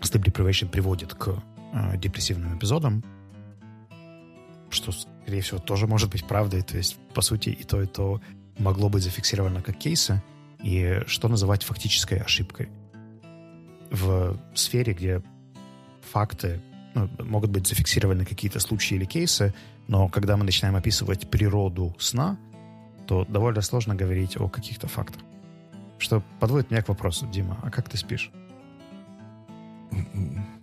[0.00, 3.04] sleep deprivation приводит к э, депрессивным эпизодам,
[4.70, 6.62] что, скорее всего, тоже может быть правдой.
[6.62, 8.20] То есть, по сути, и то, и то
[8.58, 10.22] могло быть зафиксировано как кейсы,
[10.62, 12.68] и что называть фактической ошибкой
[13.90, 15.22] в сфере, где
[16.12, 16.60] факты
[16.94, 19.54] ну, могут быть зафиксированы какие-то случаи или кейсы,
[19.88, 22.38] но когда мы начинаем описывать природу сна,
[23.06, 25.22] то довольно сложно говорить о каких-то фактах.
[25.98, 28.30] Что подводит меня к вопросу, Дима, а как ты спишь?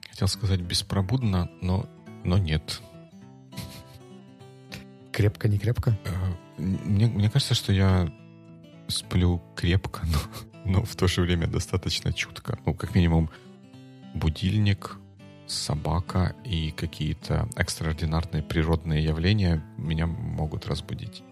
[0.10, 1.88] Хотел сказать беспробудно, но,
[2.24, 2.82] но нет.
[5.12, 5.98] Крепко, не крепко?
[6.06, 8.12] Э, мне, мне кажется, что я
[8.88, 10.20] сплю крепко, но
[10.68, 12.60] но в то же время достаточно чутко.
[12.66, 13.30] Ну, как минимум,
[14.14, 14.98] будильник,
[15.48, 21.24] собака и какие-то экстраординарные природные явления меня могут разбудить.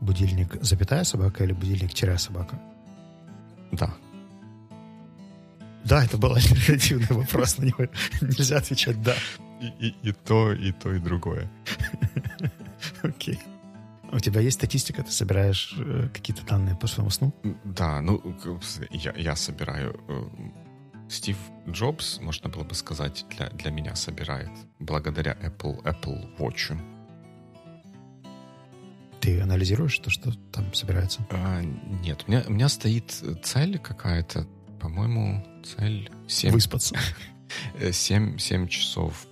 [0.00, 2.60] Будильник запятая собака или будильник собака?
[3.70, 3.94] Да.
[5.84, 7.86] Да, это был альтернативный вопрос, на него
[8.20, 9.14] нельзя отвечать «да».
[9.60, 11.50] И, и, и то, и то, и другое.
[13.02, 13.34] Окей.
[13.34, 13.58] Okay.
[14.10, 15.02] У тебя есть статистика?
[15.02, 17.34] Ты собираешь э, какие-то данные по своему сну?
[17.64, 18.22] Да, ну,
[18.90, 20.00] я, я собираю.
[20.08, 20.22] Э,
[21.10, 21.36] Стив
[21.66, 26.78] Джобс, можно было бы сказать, для, для меня собирает благодаря Apple, Apple Watch.
[29.20, 31.26] Ты анализируешь то, что там собирается?
[31.30, 33.10] А, нет, у меня, у меня стоит
[33.42, 34.46] цель какая-то,
[34.80, 36.52] по-моему, цель 7...
[36.52, 36.96] Выспаться.
[37.92, 39.26] 7, 7 часов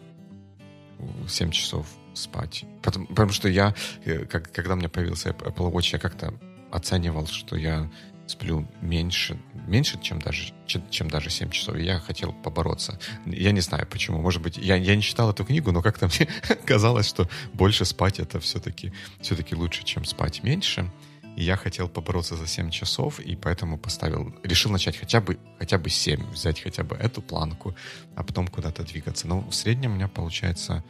[1.29, 2.65] 7 часов спать.
[2.83, 6.35] Потому, потому что я, э, как, когда у меня появился Apple Watch, я как-то
[6.71, 7.91] оценивал, что я
[8.27, 11.77] сплю меньше, меньше, чем даже, чем, чем даже 7 часов.
[11.77, 12.99] И я хотел побороться.
[13.25, 14.21] Я не знаю почему.
[14.21, 16.27] Может быть, я, я не читал эту книгу, но как-то мне
[16.65, 20.91] казалось, что больше спать это все-таки, все-таки лучше, чем спать меньше.
[21.37, 25.79] И я хотел побороться за 7 часов, и поэтому поставил, решил начать хотя бы, хотя
[25.79, 27.77] бы 7, взять хотя бы эту планку,
[28.15, 29.29] а потом куда-то двигаться.
[29.29, 30.83] Но в среднем у меня получается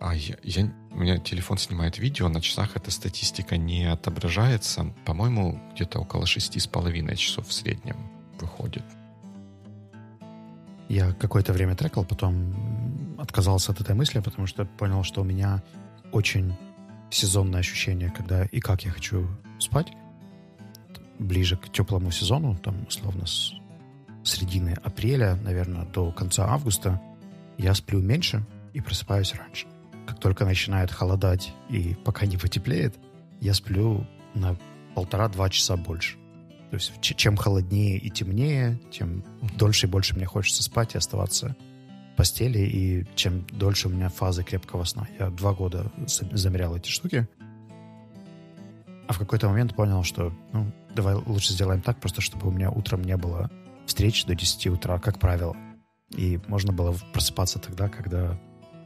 [0.00, 4.94] а я, я, у меня телефон снимает видео, на часах эта статистика не отображается.
[5.04, 7.96] По-моему, где-то около шести с половиной часов в среднем
[8.40, 8.84] выходит.
[10.88, 15.62] Я какое-то время трекал, потом отказался от этой мысли, потому что понял, что у меня
[16.12, 16.54] очень
[17.10, 19.26] сезонное ощущение, когда и как я хочу
[19.58, 19.92] спать,
[21.18, 23.54] ближе к теплому сезону, там, условно, с
[24.24, 27.00] середины апреля, наверное, до конца августа,
[27.56, 29.66] я сплю меньше и просыпаюсь раньше.
[30.06, 32.94] Как только начинает холодать и пока не потеплеет,
[33.40, 34.56] я сплю на
[34.94, 36.16] полтора-два часа больше.
[36.70, 39.24] То есть чем холоднее и темнее, тем
[39.56, 41.56] дольше и больше мне хочется спать и оставаться
[42.18, 45.06] постели, и чем дольше у меня фазы крепкого сна.
[45.20, 47.28] Я два года замерял эти штуки,
[49.06, 52.72] а в какой-то момент понял, что ну, давай лучше сделаем так, просто чтобы у меня
[52.72, 53.48] утром не было
[53.86, 55.56] встреч до 10 утра, как правило.
[56.10, 58.36] И можно было просыпаться тогда, когда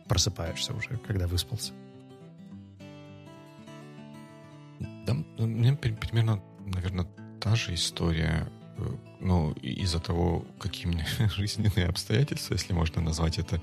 [0.09, 1.73] просыпаешься уже, когда выспался.
[5.07, 7.07] Да, у меня примерно, наверное,
[7.41, 8.47] та же история,
[9.21, 13.61] ну, из-за того, какие у меня жизненные обстоятельства, если можно назвать это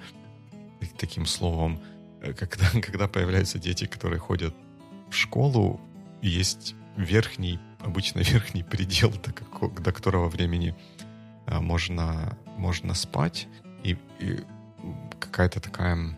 [0.97, 1.79] таким словом,
[2.21, 4.53] э, когда, когда появляются дети, которые ходят
[5.09, 5.79] в школу,
[6.21, 10.75] есть верхний, обычно верхний предел, до, как, до которого времени
[11.45, 13.47] а, можно, можно спать,
[13.83, 14.39] и, и
[15.19, 16.15] какая-то такая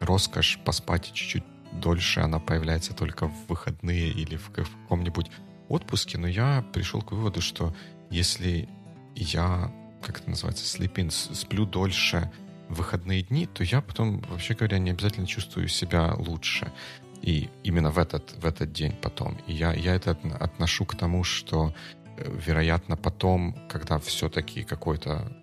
[0.00, 5.30] роскошь поспать чуть-чуть дольше, она появляется только в выходные или в каком-нибудь
[5.68, 7.74] отпуске, но я пришел к выводу, что
[8.10, 8.68] если
[9.14, 12.30] я, как это называется, sleeping, сплю дольше
[12.68, 16.72] в выходные дни, то я потом, вообще говоря, не обязательно чувствую себя лучше.
[17.22, 19.38] И именно в этот, в этот день потом.
[19.46, 21.74] И я, я это отношу к тому, что,
[22.16, 25.42] э, вероятно, потом, когда все-таки какой-то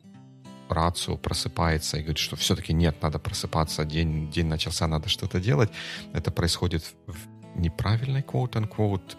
[0.70, 5.70] рацию просыпается и говорит, что все-таки нет, надо просыпаться, день, день начался, надо что-то делать,
[6.14, 7.18] это происходит в
[7.56, 9.16] неправильной, quote-unquote,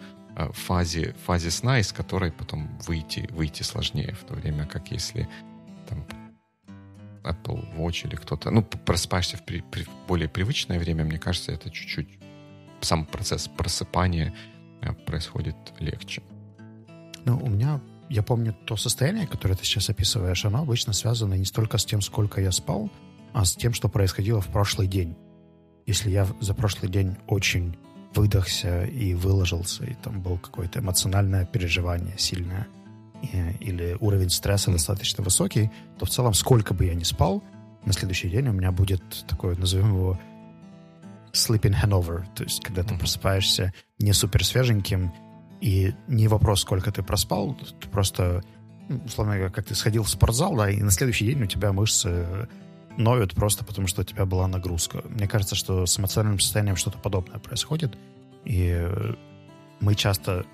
[0.53, 5.27] фазе, фазе сна, из которой потом выйти, выйти сложнее, в то время как если
[5.87, 6.05] там
[7.23, 11.69] Apple Watch или кто-то, ну, просыпаешься в, при, при, более привычное время, мне кажется, это
[11.69, 12.07] чуть-чуть
[12.81, 14.33] сам процесс просыпания
[14.81, 16.21] э, происходит легче.
[17.25, 21.45] Ну, у меня, я помню то состояние, которое ты сейчас описываешь, оно обычно связано не
[21.45, 22.89] столько с тем, сколько я спал,
[23.33, 25.15] а с тем, что происходило в прошлый день.
[25.85, 27.77] Если я за прошлый день очень
[28.15, 32.67] выдохся и выложился, и там был какое-то эмоциональное переживание сильное,
[33.59, 37.43] или уровень стресса достаточно высокий, то в целом, сколько бы я ни спал,
[37.85, 40.19] на следующий день у меня будет такое, назовем его,
[41.33, 45.13] sleeping hangover, то есть когда ты просыпаешься не супер свеженьким,
[45.61, 48.43] и не вопрос, сколько ты проспал, ты просто,
[48.87, 51.73] ну, условно говоря, как ты сходил в спортзал, да, и на следующий день у тебя
[51.73, 52.47] мышцы
[52.99, 55.03] ноют просто потому, что у тебя была нагрузка.
[55.09, 57.97] Мне кажется, что с эмоциональным состоянием что-то подобное происходит.
[58.45, 58.87] И
[59.79, 60.45] мы часто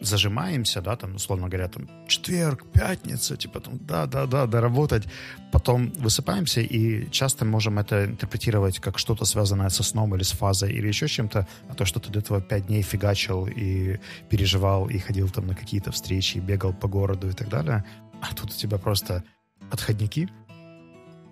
[0.00, 5.04] зажимаемся, да, там, условно говоря, там, четверг, пятница, типа, там, да-да-да, доработать.
[5.50, 10.72] Потом высыпаемся и часто можем это интерпретировать как что-то связанное со сном или с фазой
[10.72, 14.98] или еще чем-то, а то, что ты до этого пять дней фигачил и переживал, и
[14.98, 17.84] ходил там на какие-то встречи, и бегал по городу и так далее,
[18.20, 19.24] а тут у тебя просто
[19.70, 20.28] отходники,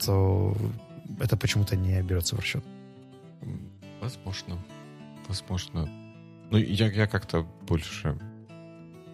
[0.05, 0.57] то
[1.21, 2.65] это почему-то не берется в расчет.
[4.01, 4.59] Возможно.
[5.29, 5.89] Возможно.
[6.51, 8.19] Ну, я, я как-то больше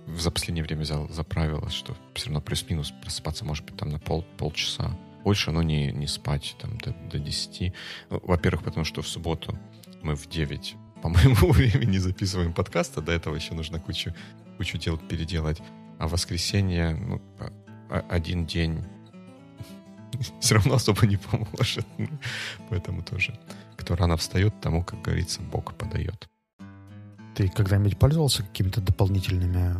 [0.06, 3.98] за последнее время взял за правило, что все равно плюс-минус просыпаться может быть там на
[3.98, 4.96] пол, полчаса.
[5.24, 7.72] Больше, но не, не спать там до, до 10.
[8.10, 9.56] Ну, во-первых, потому что в субботу
[10.02, 14.14] мы в 9 по моему времени записываем подкаст, а до этого еще нужно кучу,
[14.56, 15.60] кучу дел переделать.
[15.98, 17.20] А в воскресенье ну,
[17.88, 18.84] один день
[20.40, 21.86] все равно особо не поможет.
[22.70, 23.38] Поэтому тоже,
[23.76, 26.28] кто рано встает, тому, как говорится, Бог подает.
[27.34, 29.76] Ты когда-нибудь пользовался какими-то дополнительными,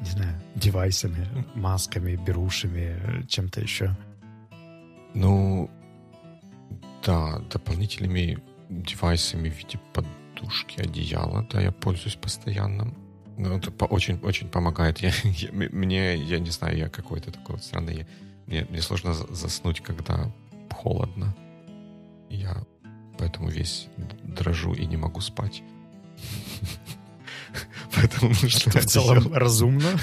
[0.00, 3.96] не знаю, девайсами, масками, берушами, чем-то еще?
[5.14, 5.68] Ну,
[7.04, 12.94] да, дополнительными девайсами в виде подушки, одеяла, да, я пользуюсь постоянно.
[13.42, 14.98] Ну, это очень, очень помогает.
[15.02, 17.96] Я, я, мне, я не знаю, я какой-то такой вот странный.
[17.96, 18.06] Я,
[18.46, 20.32] мне, мне сложно заснуть, когда
[20.70, 21.34] холодно.
[22.30, 22.64] Я
[23.18, 23.88] поэтому весь
[24.22, 25.62] дрожу и не могу спать.
[27.94, 28.80] Поэтому нужно...
[28.80, 29.90] в целом разумно.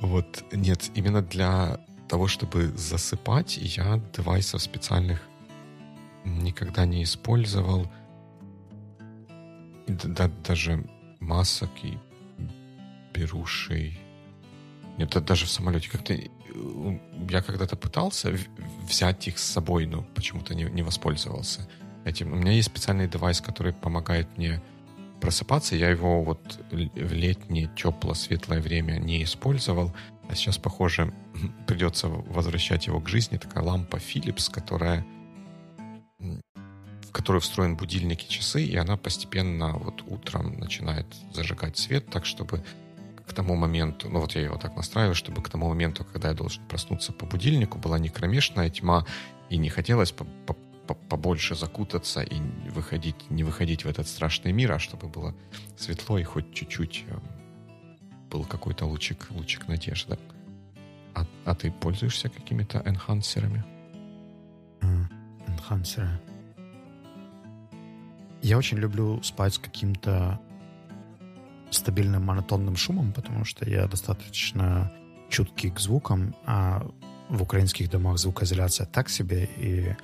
[0.00, 5.22] Вот, нет, именно для того, чтобы засыпать, я девайсов специальных
[6.24, 7.90] никогда не использовал
[9.86, 10.84] да, даже
[11.20, 11.98] масок и
[13.12, 13.98] берушей.
[14.98, 16.14] Нет, даже в самолете как-то...
[16.14, 16.28] Э,
[17.28, 18.36] я когда-то пытался
[18.82, 21.68] взять их с собой, но почему-то не, не воспользовался
[22.04, 22.32] этим.
[22.32, 24.62] У меня есть специальный девайс, который помогает мне
[25.20, 25.76] просыпаться.
[25.76, 29.94] Я его вот в летнее, теплое, светлое время не использовал.
[30.28, 31.12] А сейчас, похоже,
[31.66, 33.36] придется возвращать его к жизни.
[33.36, 35.04] Такая лампа Philips, которая
[37.24, 42.62] которой встроен будильник и часы, и она постепенно вот утром начинает зажигать свет так, чтобы
[43.26, 46.34] к тому моменту, ну вот я его так настраиваю, чтобы к тому моменту, когда я
[46.34, 49.06] должен проснуться по будильнику, была не кромешная тьма,
[49.48, 52.40] и не хотелось по -по побольше закутаться и
[52.74, 55.34] выходить, не выходить в этот страшный мир, а чтобы было
[55.78, 57.18] светло и хоть чуть-чуть э,
[58.30, 60.18] был какой-то лучик, лучик надежды.
[61.14, 63.64] А, а ты пользуешься какими-то энхансерами?
[65.48, 66.20] Энхансеры.
[68.44, 70.38] Я очень люблю спать с каким-то
[71.70, 74.92] стабильным монотонным шумом, потому что я достаточно
[75.30, 76.86] чуткий к звукам, а
[77.30, 79.96] в украинских домах звукоизоляция так себе, и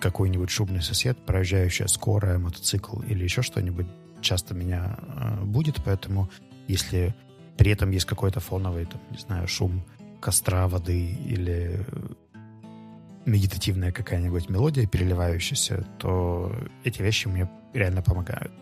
[0.00, 3.86] какой-нибудь шумный сосед, проезжающая скорая, мотоцикл или еще что-нибудь
[4.20, 6.28] часто меня э, будет, поэтому
[6.68, 7.14] если
[7.56, 9.82] при этом есть какой-то фоновый, там, не знаю, шум
[10.20, 11.86] костра, воды или
[13.24, 16.54] медитативная какая-нибудь мелодия, переливающаяся, то
[16.84, 18.52] эти вещи мне реально помогают.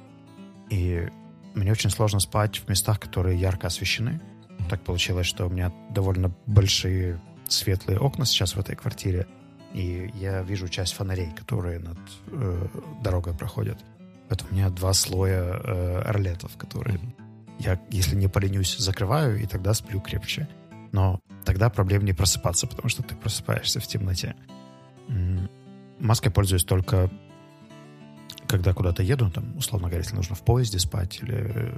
[0.70, 1.08] И
[1.54, 4.20] мне очень сложно спать в местах, которые ярко освещены.
[4.68, 9.26] Так получилось, что у меня довольно большие светлые окна сейчас в этой квартире,
[9.72, 11.98] и я вижу часть фонарей, которые над
[12.28, 12.66] э,
[13.02, 13.78] дорогой проходят.
[14.28, 17.00] Это у меня два слоя э, орлетов, которые
[17.60, 20.48] я, если не поленюсь, закрываю, и тогда сплю крепче.
[20.92, 24.36] Но тогда проблем не просыпаться, потому что ты просыпаешься в темноте.
[25.98, 27.10] Маской пользуюсь только
[28.46, 31.74] когда куда-то еду, там, условно говоря, если нужно в поезде спать или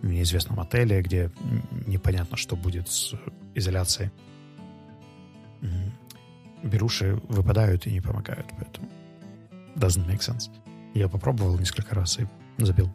[0.00, 1.30] в неизвестном отеле, где
[1.86, 3.14] непонятно, что будет с
[3.54, 4.10] изоляцией.
[6.62, 8.88] Беруши выпадают и не помогают, поэтому
[9.76, 10.50] doesn't make sense.
[10.94, 12.26] Я попробовал несколько раз и
[12.56, 12.90] забил.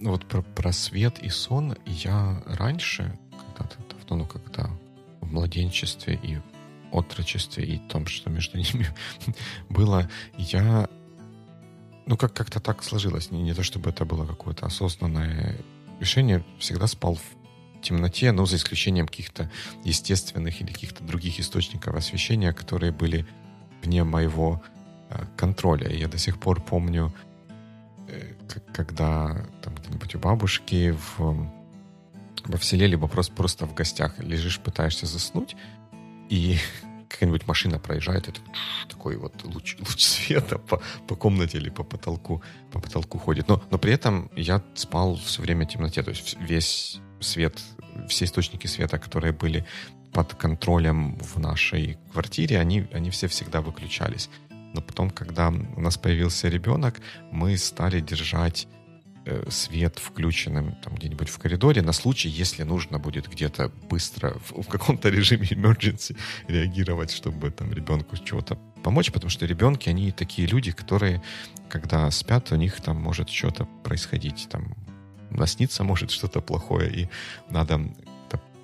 [0.00, 4.68] Вот про, про свет и сон я раньше, когда-то давно, ну, когда
[5.20, 6.38] в младенчестве и
[6.90, 8.88] отрочестве и том, что между ними
[9.68, 10.88] было, я
[12.06, 13.30] ну, как- как-то так сложилось.
[13.30, 15.56] Не, не то, чтобы это было какое-то осознанное
[16.00, 16.44] решение.
[16.58, 19.48] Всегда спал в темноте, но за исключением каких-то
[19.84, 23.26] естественных или каких-то других источников освещения, которые были
[23.82, 24.60] вне моего
[25.08, 25.88] э, контроля.
[25.88, 27.14] Я до сих пор помню,
[28.72, 31.48] когда там где-нибудь у бабушки в,
[32.44, 35.56] в селе, либо просто, просто в гостях лежишь, пытаешься заснуть,
[36.28, 36.58] и
[37.08, 38.32] какая-нибудь машина проезжает, и
[38.88, 42.42] такой вот луч, луч света по, по комнате или по потолку,
[42.72, 43.48] по потолку ходит.
[43.48, 47.60] Но, но при этом я спал все время в темноте, то есть весь свет,
[48.08, 49.66] все источники света, которые были
[50.12, 54.28] под контролем в нашей квартире, они, они все всегда выключались.
[54.72, 57.00] Но потом, когда у нас появился ребенок,
[57.32, 58.68] мы стали держать
[59.26, 64.62] Э, свет включенным там где-нибудь в коридоре на случай, если нужно будет где-то быстро в,
[64.62, 66.16] в каком-то режиме emergency
[66.48, 71.22] реагировать, чтобы там ребенку чего-то помочь, потому что ребенки, они такие люди, которые,
[71.68, 74.74] когда спят, у них там может что-то происходить, там
[75.28, 77.08] наснится может что-то плохое, и
[77.50, 77.78] надо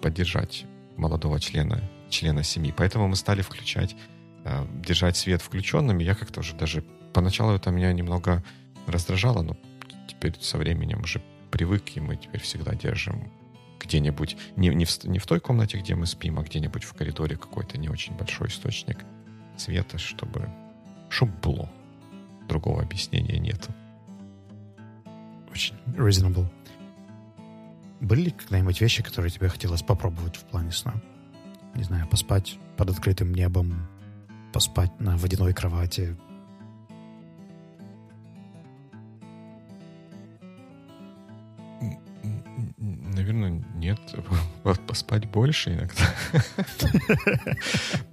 [0.00, 0.64] поддержать
[0.96, 2.72] молодого члена, члена семьи.
[2.74, 3.94] Поэтому мы стали включать,
[4.82, 6.82] держать свет включенным, я как-то уже даже
[7.12, 8.44] поначалу это меня немного
[8.86, 9.56] раздражало, но
[10.08, 13.32] теперь со временем уже привык, и мы теперь всегда держим
[13.80, 17.36] где-нибудь, не, не, в, не в той комнате, где мы спим, а где-нибудь в коридоре
[17.36, 18.98] какой-то не очень большой источник
[19.56, 20.48] света, чтобы,
[21.08, 21.70] чтобы было.
[22.48, 23.74] Другого объяснения нету.
[25.50, 26.46] Очень reasonable.
[28.00, 30.94] Были ли когда-нибудь вещи, которые тебе хотелось попробовать в плане сна?
[31.74, 33.88] Не знаю, поспать под открытым небом,
[34.56, 36.16] поспать на водяной кровати,
[42.78, 44.00] Наверное, нет.
[44.86, 46.14] Поспать больше иногда.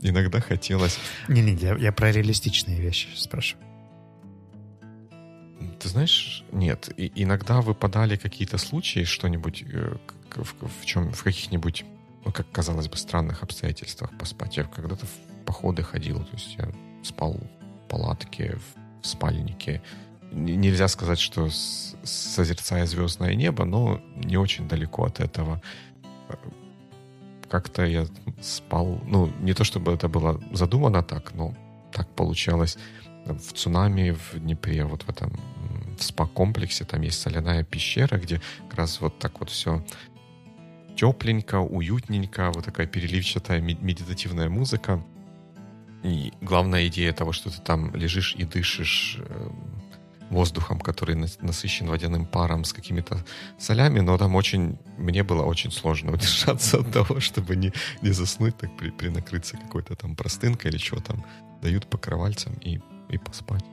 [0.01, 0.99] Иногда хотелось...
[1.29, 3.65] Не-не, я, про реалистичные вещи спрашиваю.
[5.79, 6.89] Ты знаешь, нет.
[6.97, 9.95] И, иногда выпадали какие-то случаи, что-нибудь э,
[10.35, 11.85] в, в чем, в каких-нибудь,
[12.25, 14.57] ну, как казалось бы, странных обстоятельствах поспать.
[14.57, 15.05] Я когда-то
[15.53, 16.67] походы ходил, то есть я
[17.03, 18.57] спал в палатке,
[19.01, 19.81] в спальнике,
[20.31, 21.47] нельзя сказать, что
[22.03, 25.61] созерцая звездное небо, но не очень далеко от этого.
[27.49, 28.07] Как-то я
[28.41, 31.53] спал, ну, не то чтобы это было задумано так, но
[31.91, 32.77] так получалось.
[33.25, 35.31] В цунами в Днепре, вот в этом
[35.99, 39.83] в спа-комплексе, там есть соляная пещера, где как раз вот так вот все
[40.95, 45.03] тепленько, уютненько, вот такая переливчатая медитативная музыка.
[46.03, 49.81] И главная идея того, что ты там лежишь и дышишь эм,
[50.29, 53.23] воздухом, который насыщен водяным паром с какими-то
[53.57, 58.57] солями, но там очень, мне было очень сложно удержаться от того, чтобы не, не заснуть,
[58.57, 61.23] так при, принакрыться какой-то там простынкой или что там
[61.61, 63.63] дают по кровальцам и, и поспать.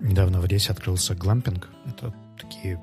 [0.00, 1.68] Недавно в Одессе открылся глампинг.
[1.86, 2.82] Это такие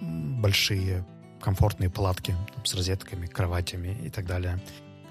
[0.00, 1.04] большие
[1.40, 4.60] комфортные палатки там, с розетками, кроватями и так далее,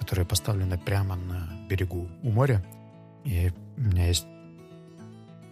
[0.02, 2.66] которые поставлены прямо на берегу у моря.
[3.24, 4.26] И у меня есть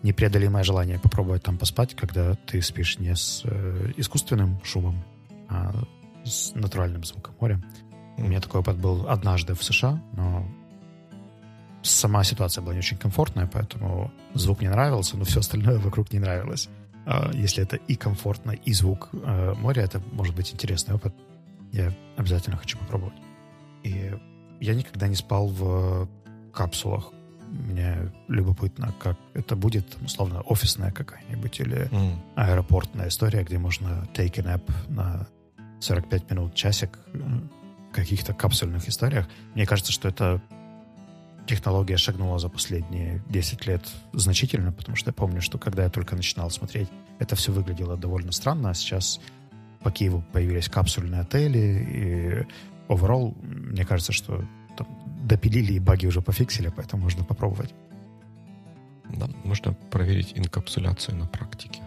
[0.02, 5.04] непреодолимое желание попробовать там поспать, когда ты спишь не с э, искусственным шумом,
[5.50, 5.72] а
[6.26, 7.62] с натуральным звуком моря.
[8.18, 10.48] У меня такой опыт был однажды в США, но
[11.84, 16.18] сама ситуация была не очень комфортная, поэтому звук не нравился, но все остальное вокруг не
[16.18, 16.70] нравилось.
[17.06, 21.14] А если это и комфортно, и звук э, моря, это может быть интересный опыт.
[21.72, 23.14] Я обязательно хочу попробовать.
[23.84, 24.12] И
[24.60, 26.08] я никогда не спал в
[26.54, 27.12] капсулах.
[27.50, 32.16] Мне любопытно, как это будет, условно, офисная какая-нибудь или mm.
[32.36, 35.28] аэропортная история, где можно take a nap на
[35.80, 39.28] 45 минут, часик в каких-то капсульных историях.
[39.56, 40.42] Мне кажется, что это
[41.48, 43.82] технология шагнула за последние 10 лет
[44.14, 48.32] значительно, потому что я помню, что когда я только начинал смотреть, это все выглядело довольно
[48.32, 49.20] странно, а сейчас
[49.82, 52.48] по Киеву появились капсульные отели, и
[52.90, 54.44] overall, мне кажется, что
[54.78, 54.88] там
[55.24, 57.74] допилили и баги уже пофиксили, поэтому можно попробовать.
[59.10, 61.82] Да, можно проверить инкапсуляцию на практике.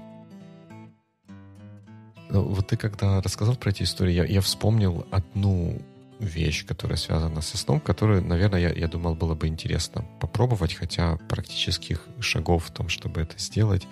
[2.31, 5.83] Ну, вот ты когда рассказал про эти истории, я, я вспомнил одну
[6.19, 11.17] вещь, которая связана со сном, которую, наверное, я, я думал, было бы интересно попробовать, хотя
[11.29, 13.87] практических шагов в том, чтобы это сделать,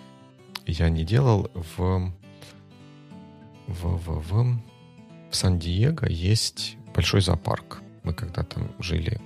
[0.67, 1.51] я не делал.
[1.55, 2.13] В,
[3.67, 4.61] в, в, в,
[5.31, 7.81] в Сан-Диего есть большой зоопарк.
[8.03, 9.19] Мы когда там жили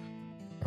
[0.61, 0.67] э,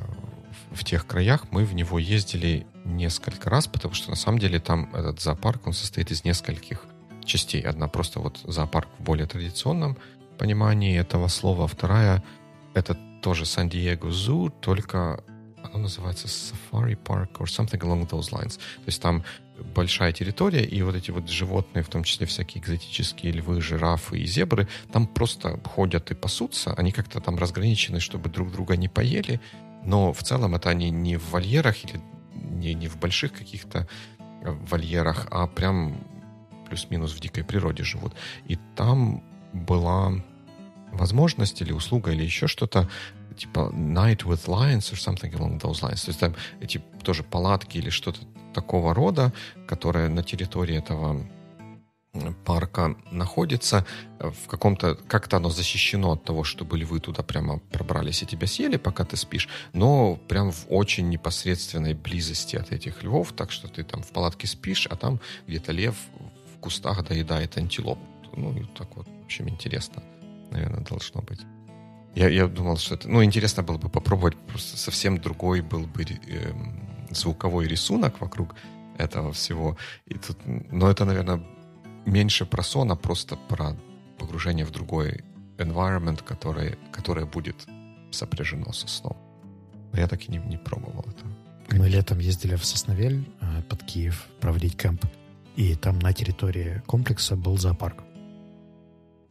[0.71, 4.93] в тех краях, мы в него ездили несколько раз, потому что на самом деле там
[4.93, 6.83] этот зоопарк, он состоит из нескольких
[7.23, 7.61] частей.
[7.61, 9.95] Одна просто вот зоопарк в более традиционном
[10.37, 11.65] понимании этого слова.
[11.65, 12.21] Вторая—
[12.73, 15.23] это тоже Сан-Диего Зу, только
[15.73, 18.57] оно называется Safari Park or something along those lines.
[18.57, 19.23] То есть там
[19.73, 24.25] большая территория, и вот эти вот животные, в том числе всякие экзотические львы, жирафы и
[24.25, 26.73] зебры, там просто ходят и пасутся.
[26.73, 29.41] Они как-то там разграничены, чтобы друг друга не поели,
[29.83, 32.01] но в целом это они не в вольерах или
[32.33, 33.87] не, не в больших каких-то
[34.19, 35.97] э, вольерах, а прям
[36.67, 38.13] плюс-минус в дикой природе живут.
[38.45, 40.13] И там была
[40.91, 42.89] возможность или услуга или еще что-то
[43.37, 46.05] типа Night with Lions or something along those lines.
[46.05, 48.19] То есть там эти тоже палатки или что-то
[48.53, 49.31] такого рода,
[49.67, 51.25] которое на территории этого
[52.45, 53.85] парка находится
[54.19, 58.77] в каком-то, как-то оно защищено от того, чтобы львы туда прямо пробрались и тебя съели,
[58.77, 63.83] пока ты спишь, но прям в очень непосредственной близости от этих львов, так что ты
[63.83, 65.95] там в палатке спишь, а там где-то лев
[66.55, 67.99] в кустах доедает антилоп.
[68.35, 70.03] Ну, и так вот, в общем, интересно,
[70.51, 71.41] наверное, должно быть.
[72.17, 73.07] Я, я думал, что это...
[73.07, 76.51] Ну, интересно было бы попробовать, просто совсем другой был бы э,
[77.11, 78.55] звуковой рисунок вокруг
[78.97, 79.77] этого всего.
[80.07, 81.43] И тут, но это, наверное,
[82.07, 83.75] меньше про сон, а просто про
[84.17, 85.23] погружение в другой
[85.59, 87.67] environment, который, которое будет
[88.09, 89.15] сопряжено со сном.
[89.93, 91.77] Я так и не, не пробовал это.
[91.77, 95.05] Мы летом ездили в Сосновель э, под Киев проводить кемп,
[95.55, 98.03] и там на территории комплекса был зоопарк.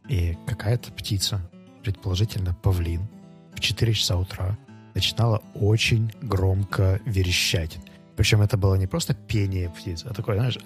[0.07, 1.41] И какая-то птица,
[1.87, 3.07] предположительно павлин,
[3.55, 4.57] в 4 часа утра
[4.93, 7.77] начинала очень громко верещать.
[8.17, 10.57] Причем это было не просто пение птиц, а такое, знаешь,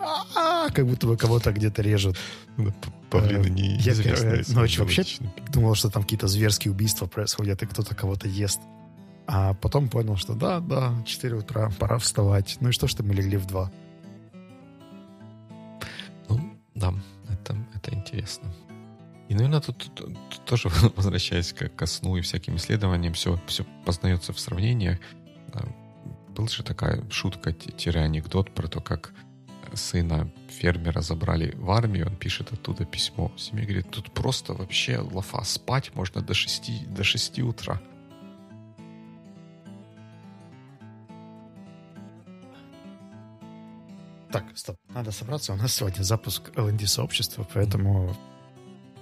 [0.74, 2.18] как будто бы кого-то где-то режут.
[3.12, 5.04] Павлины не Я первую ночь вообще
[5.54, 8.60] думал, что там какие-то зверские убийства происходят, и кто-то кого-то ест.
[9.28, 12.58] А потом понял, что да, да, 4 утра, пора вставать.
[12.62, 13.72] Ну и что, что мы легли в 2?
[16.30, 16.94] Ну, да,
[17.30, 18.52] это, это интересно.
[19.32, 23.64] И, наверное, тут, тут, тут тоже, возвращаясь к, ко сну и всяким исследованиям, все, все
[23.86, 25.00] познается в сравнениях.
[26.36, 29.14] Был же такая шутка-анекдот про то, как
[29.74, 33.32] сына фермера забрали в армию, он пишет оттуда письмо.
[33.38, 37.82] Семья говорит, тут просто вообще лафа, спать можно до 6, до 6 утра.
[44.30, 45.54] Так, стоп, надо собраться.
[45.54, 48.14] У нас сегодня запуск LND сообщества, поэтому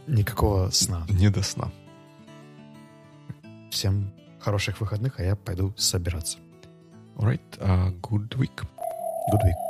[0.10, 1.06] Никакого сна.
[1.08, 1.72] Не до сна.
[3.70, 6.40] Всем хороших выходных, а я пойду собираться.
[7.16, 8.66] Alright, uh, good week.
[9.32, 9.69] Good week.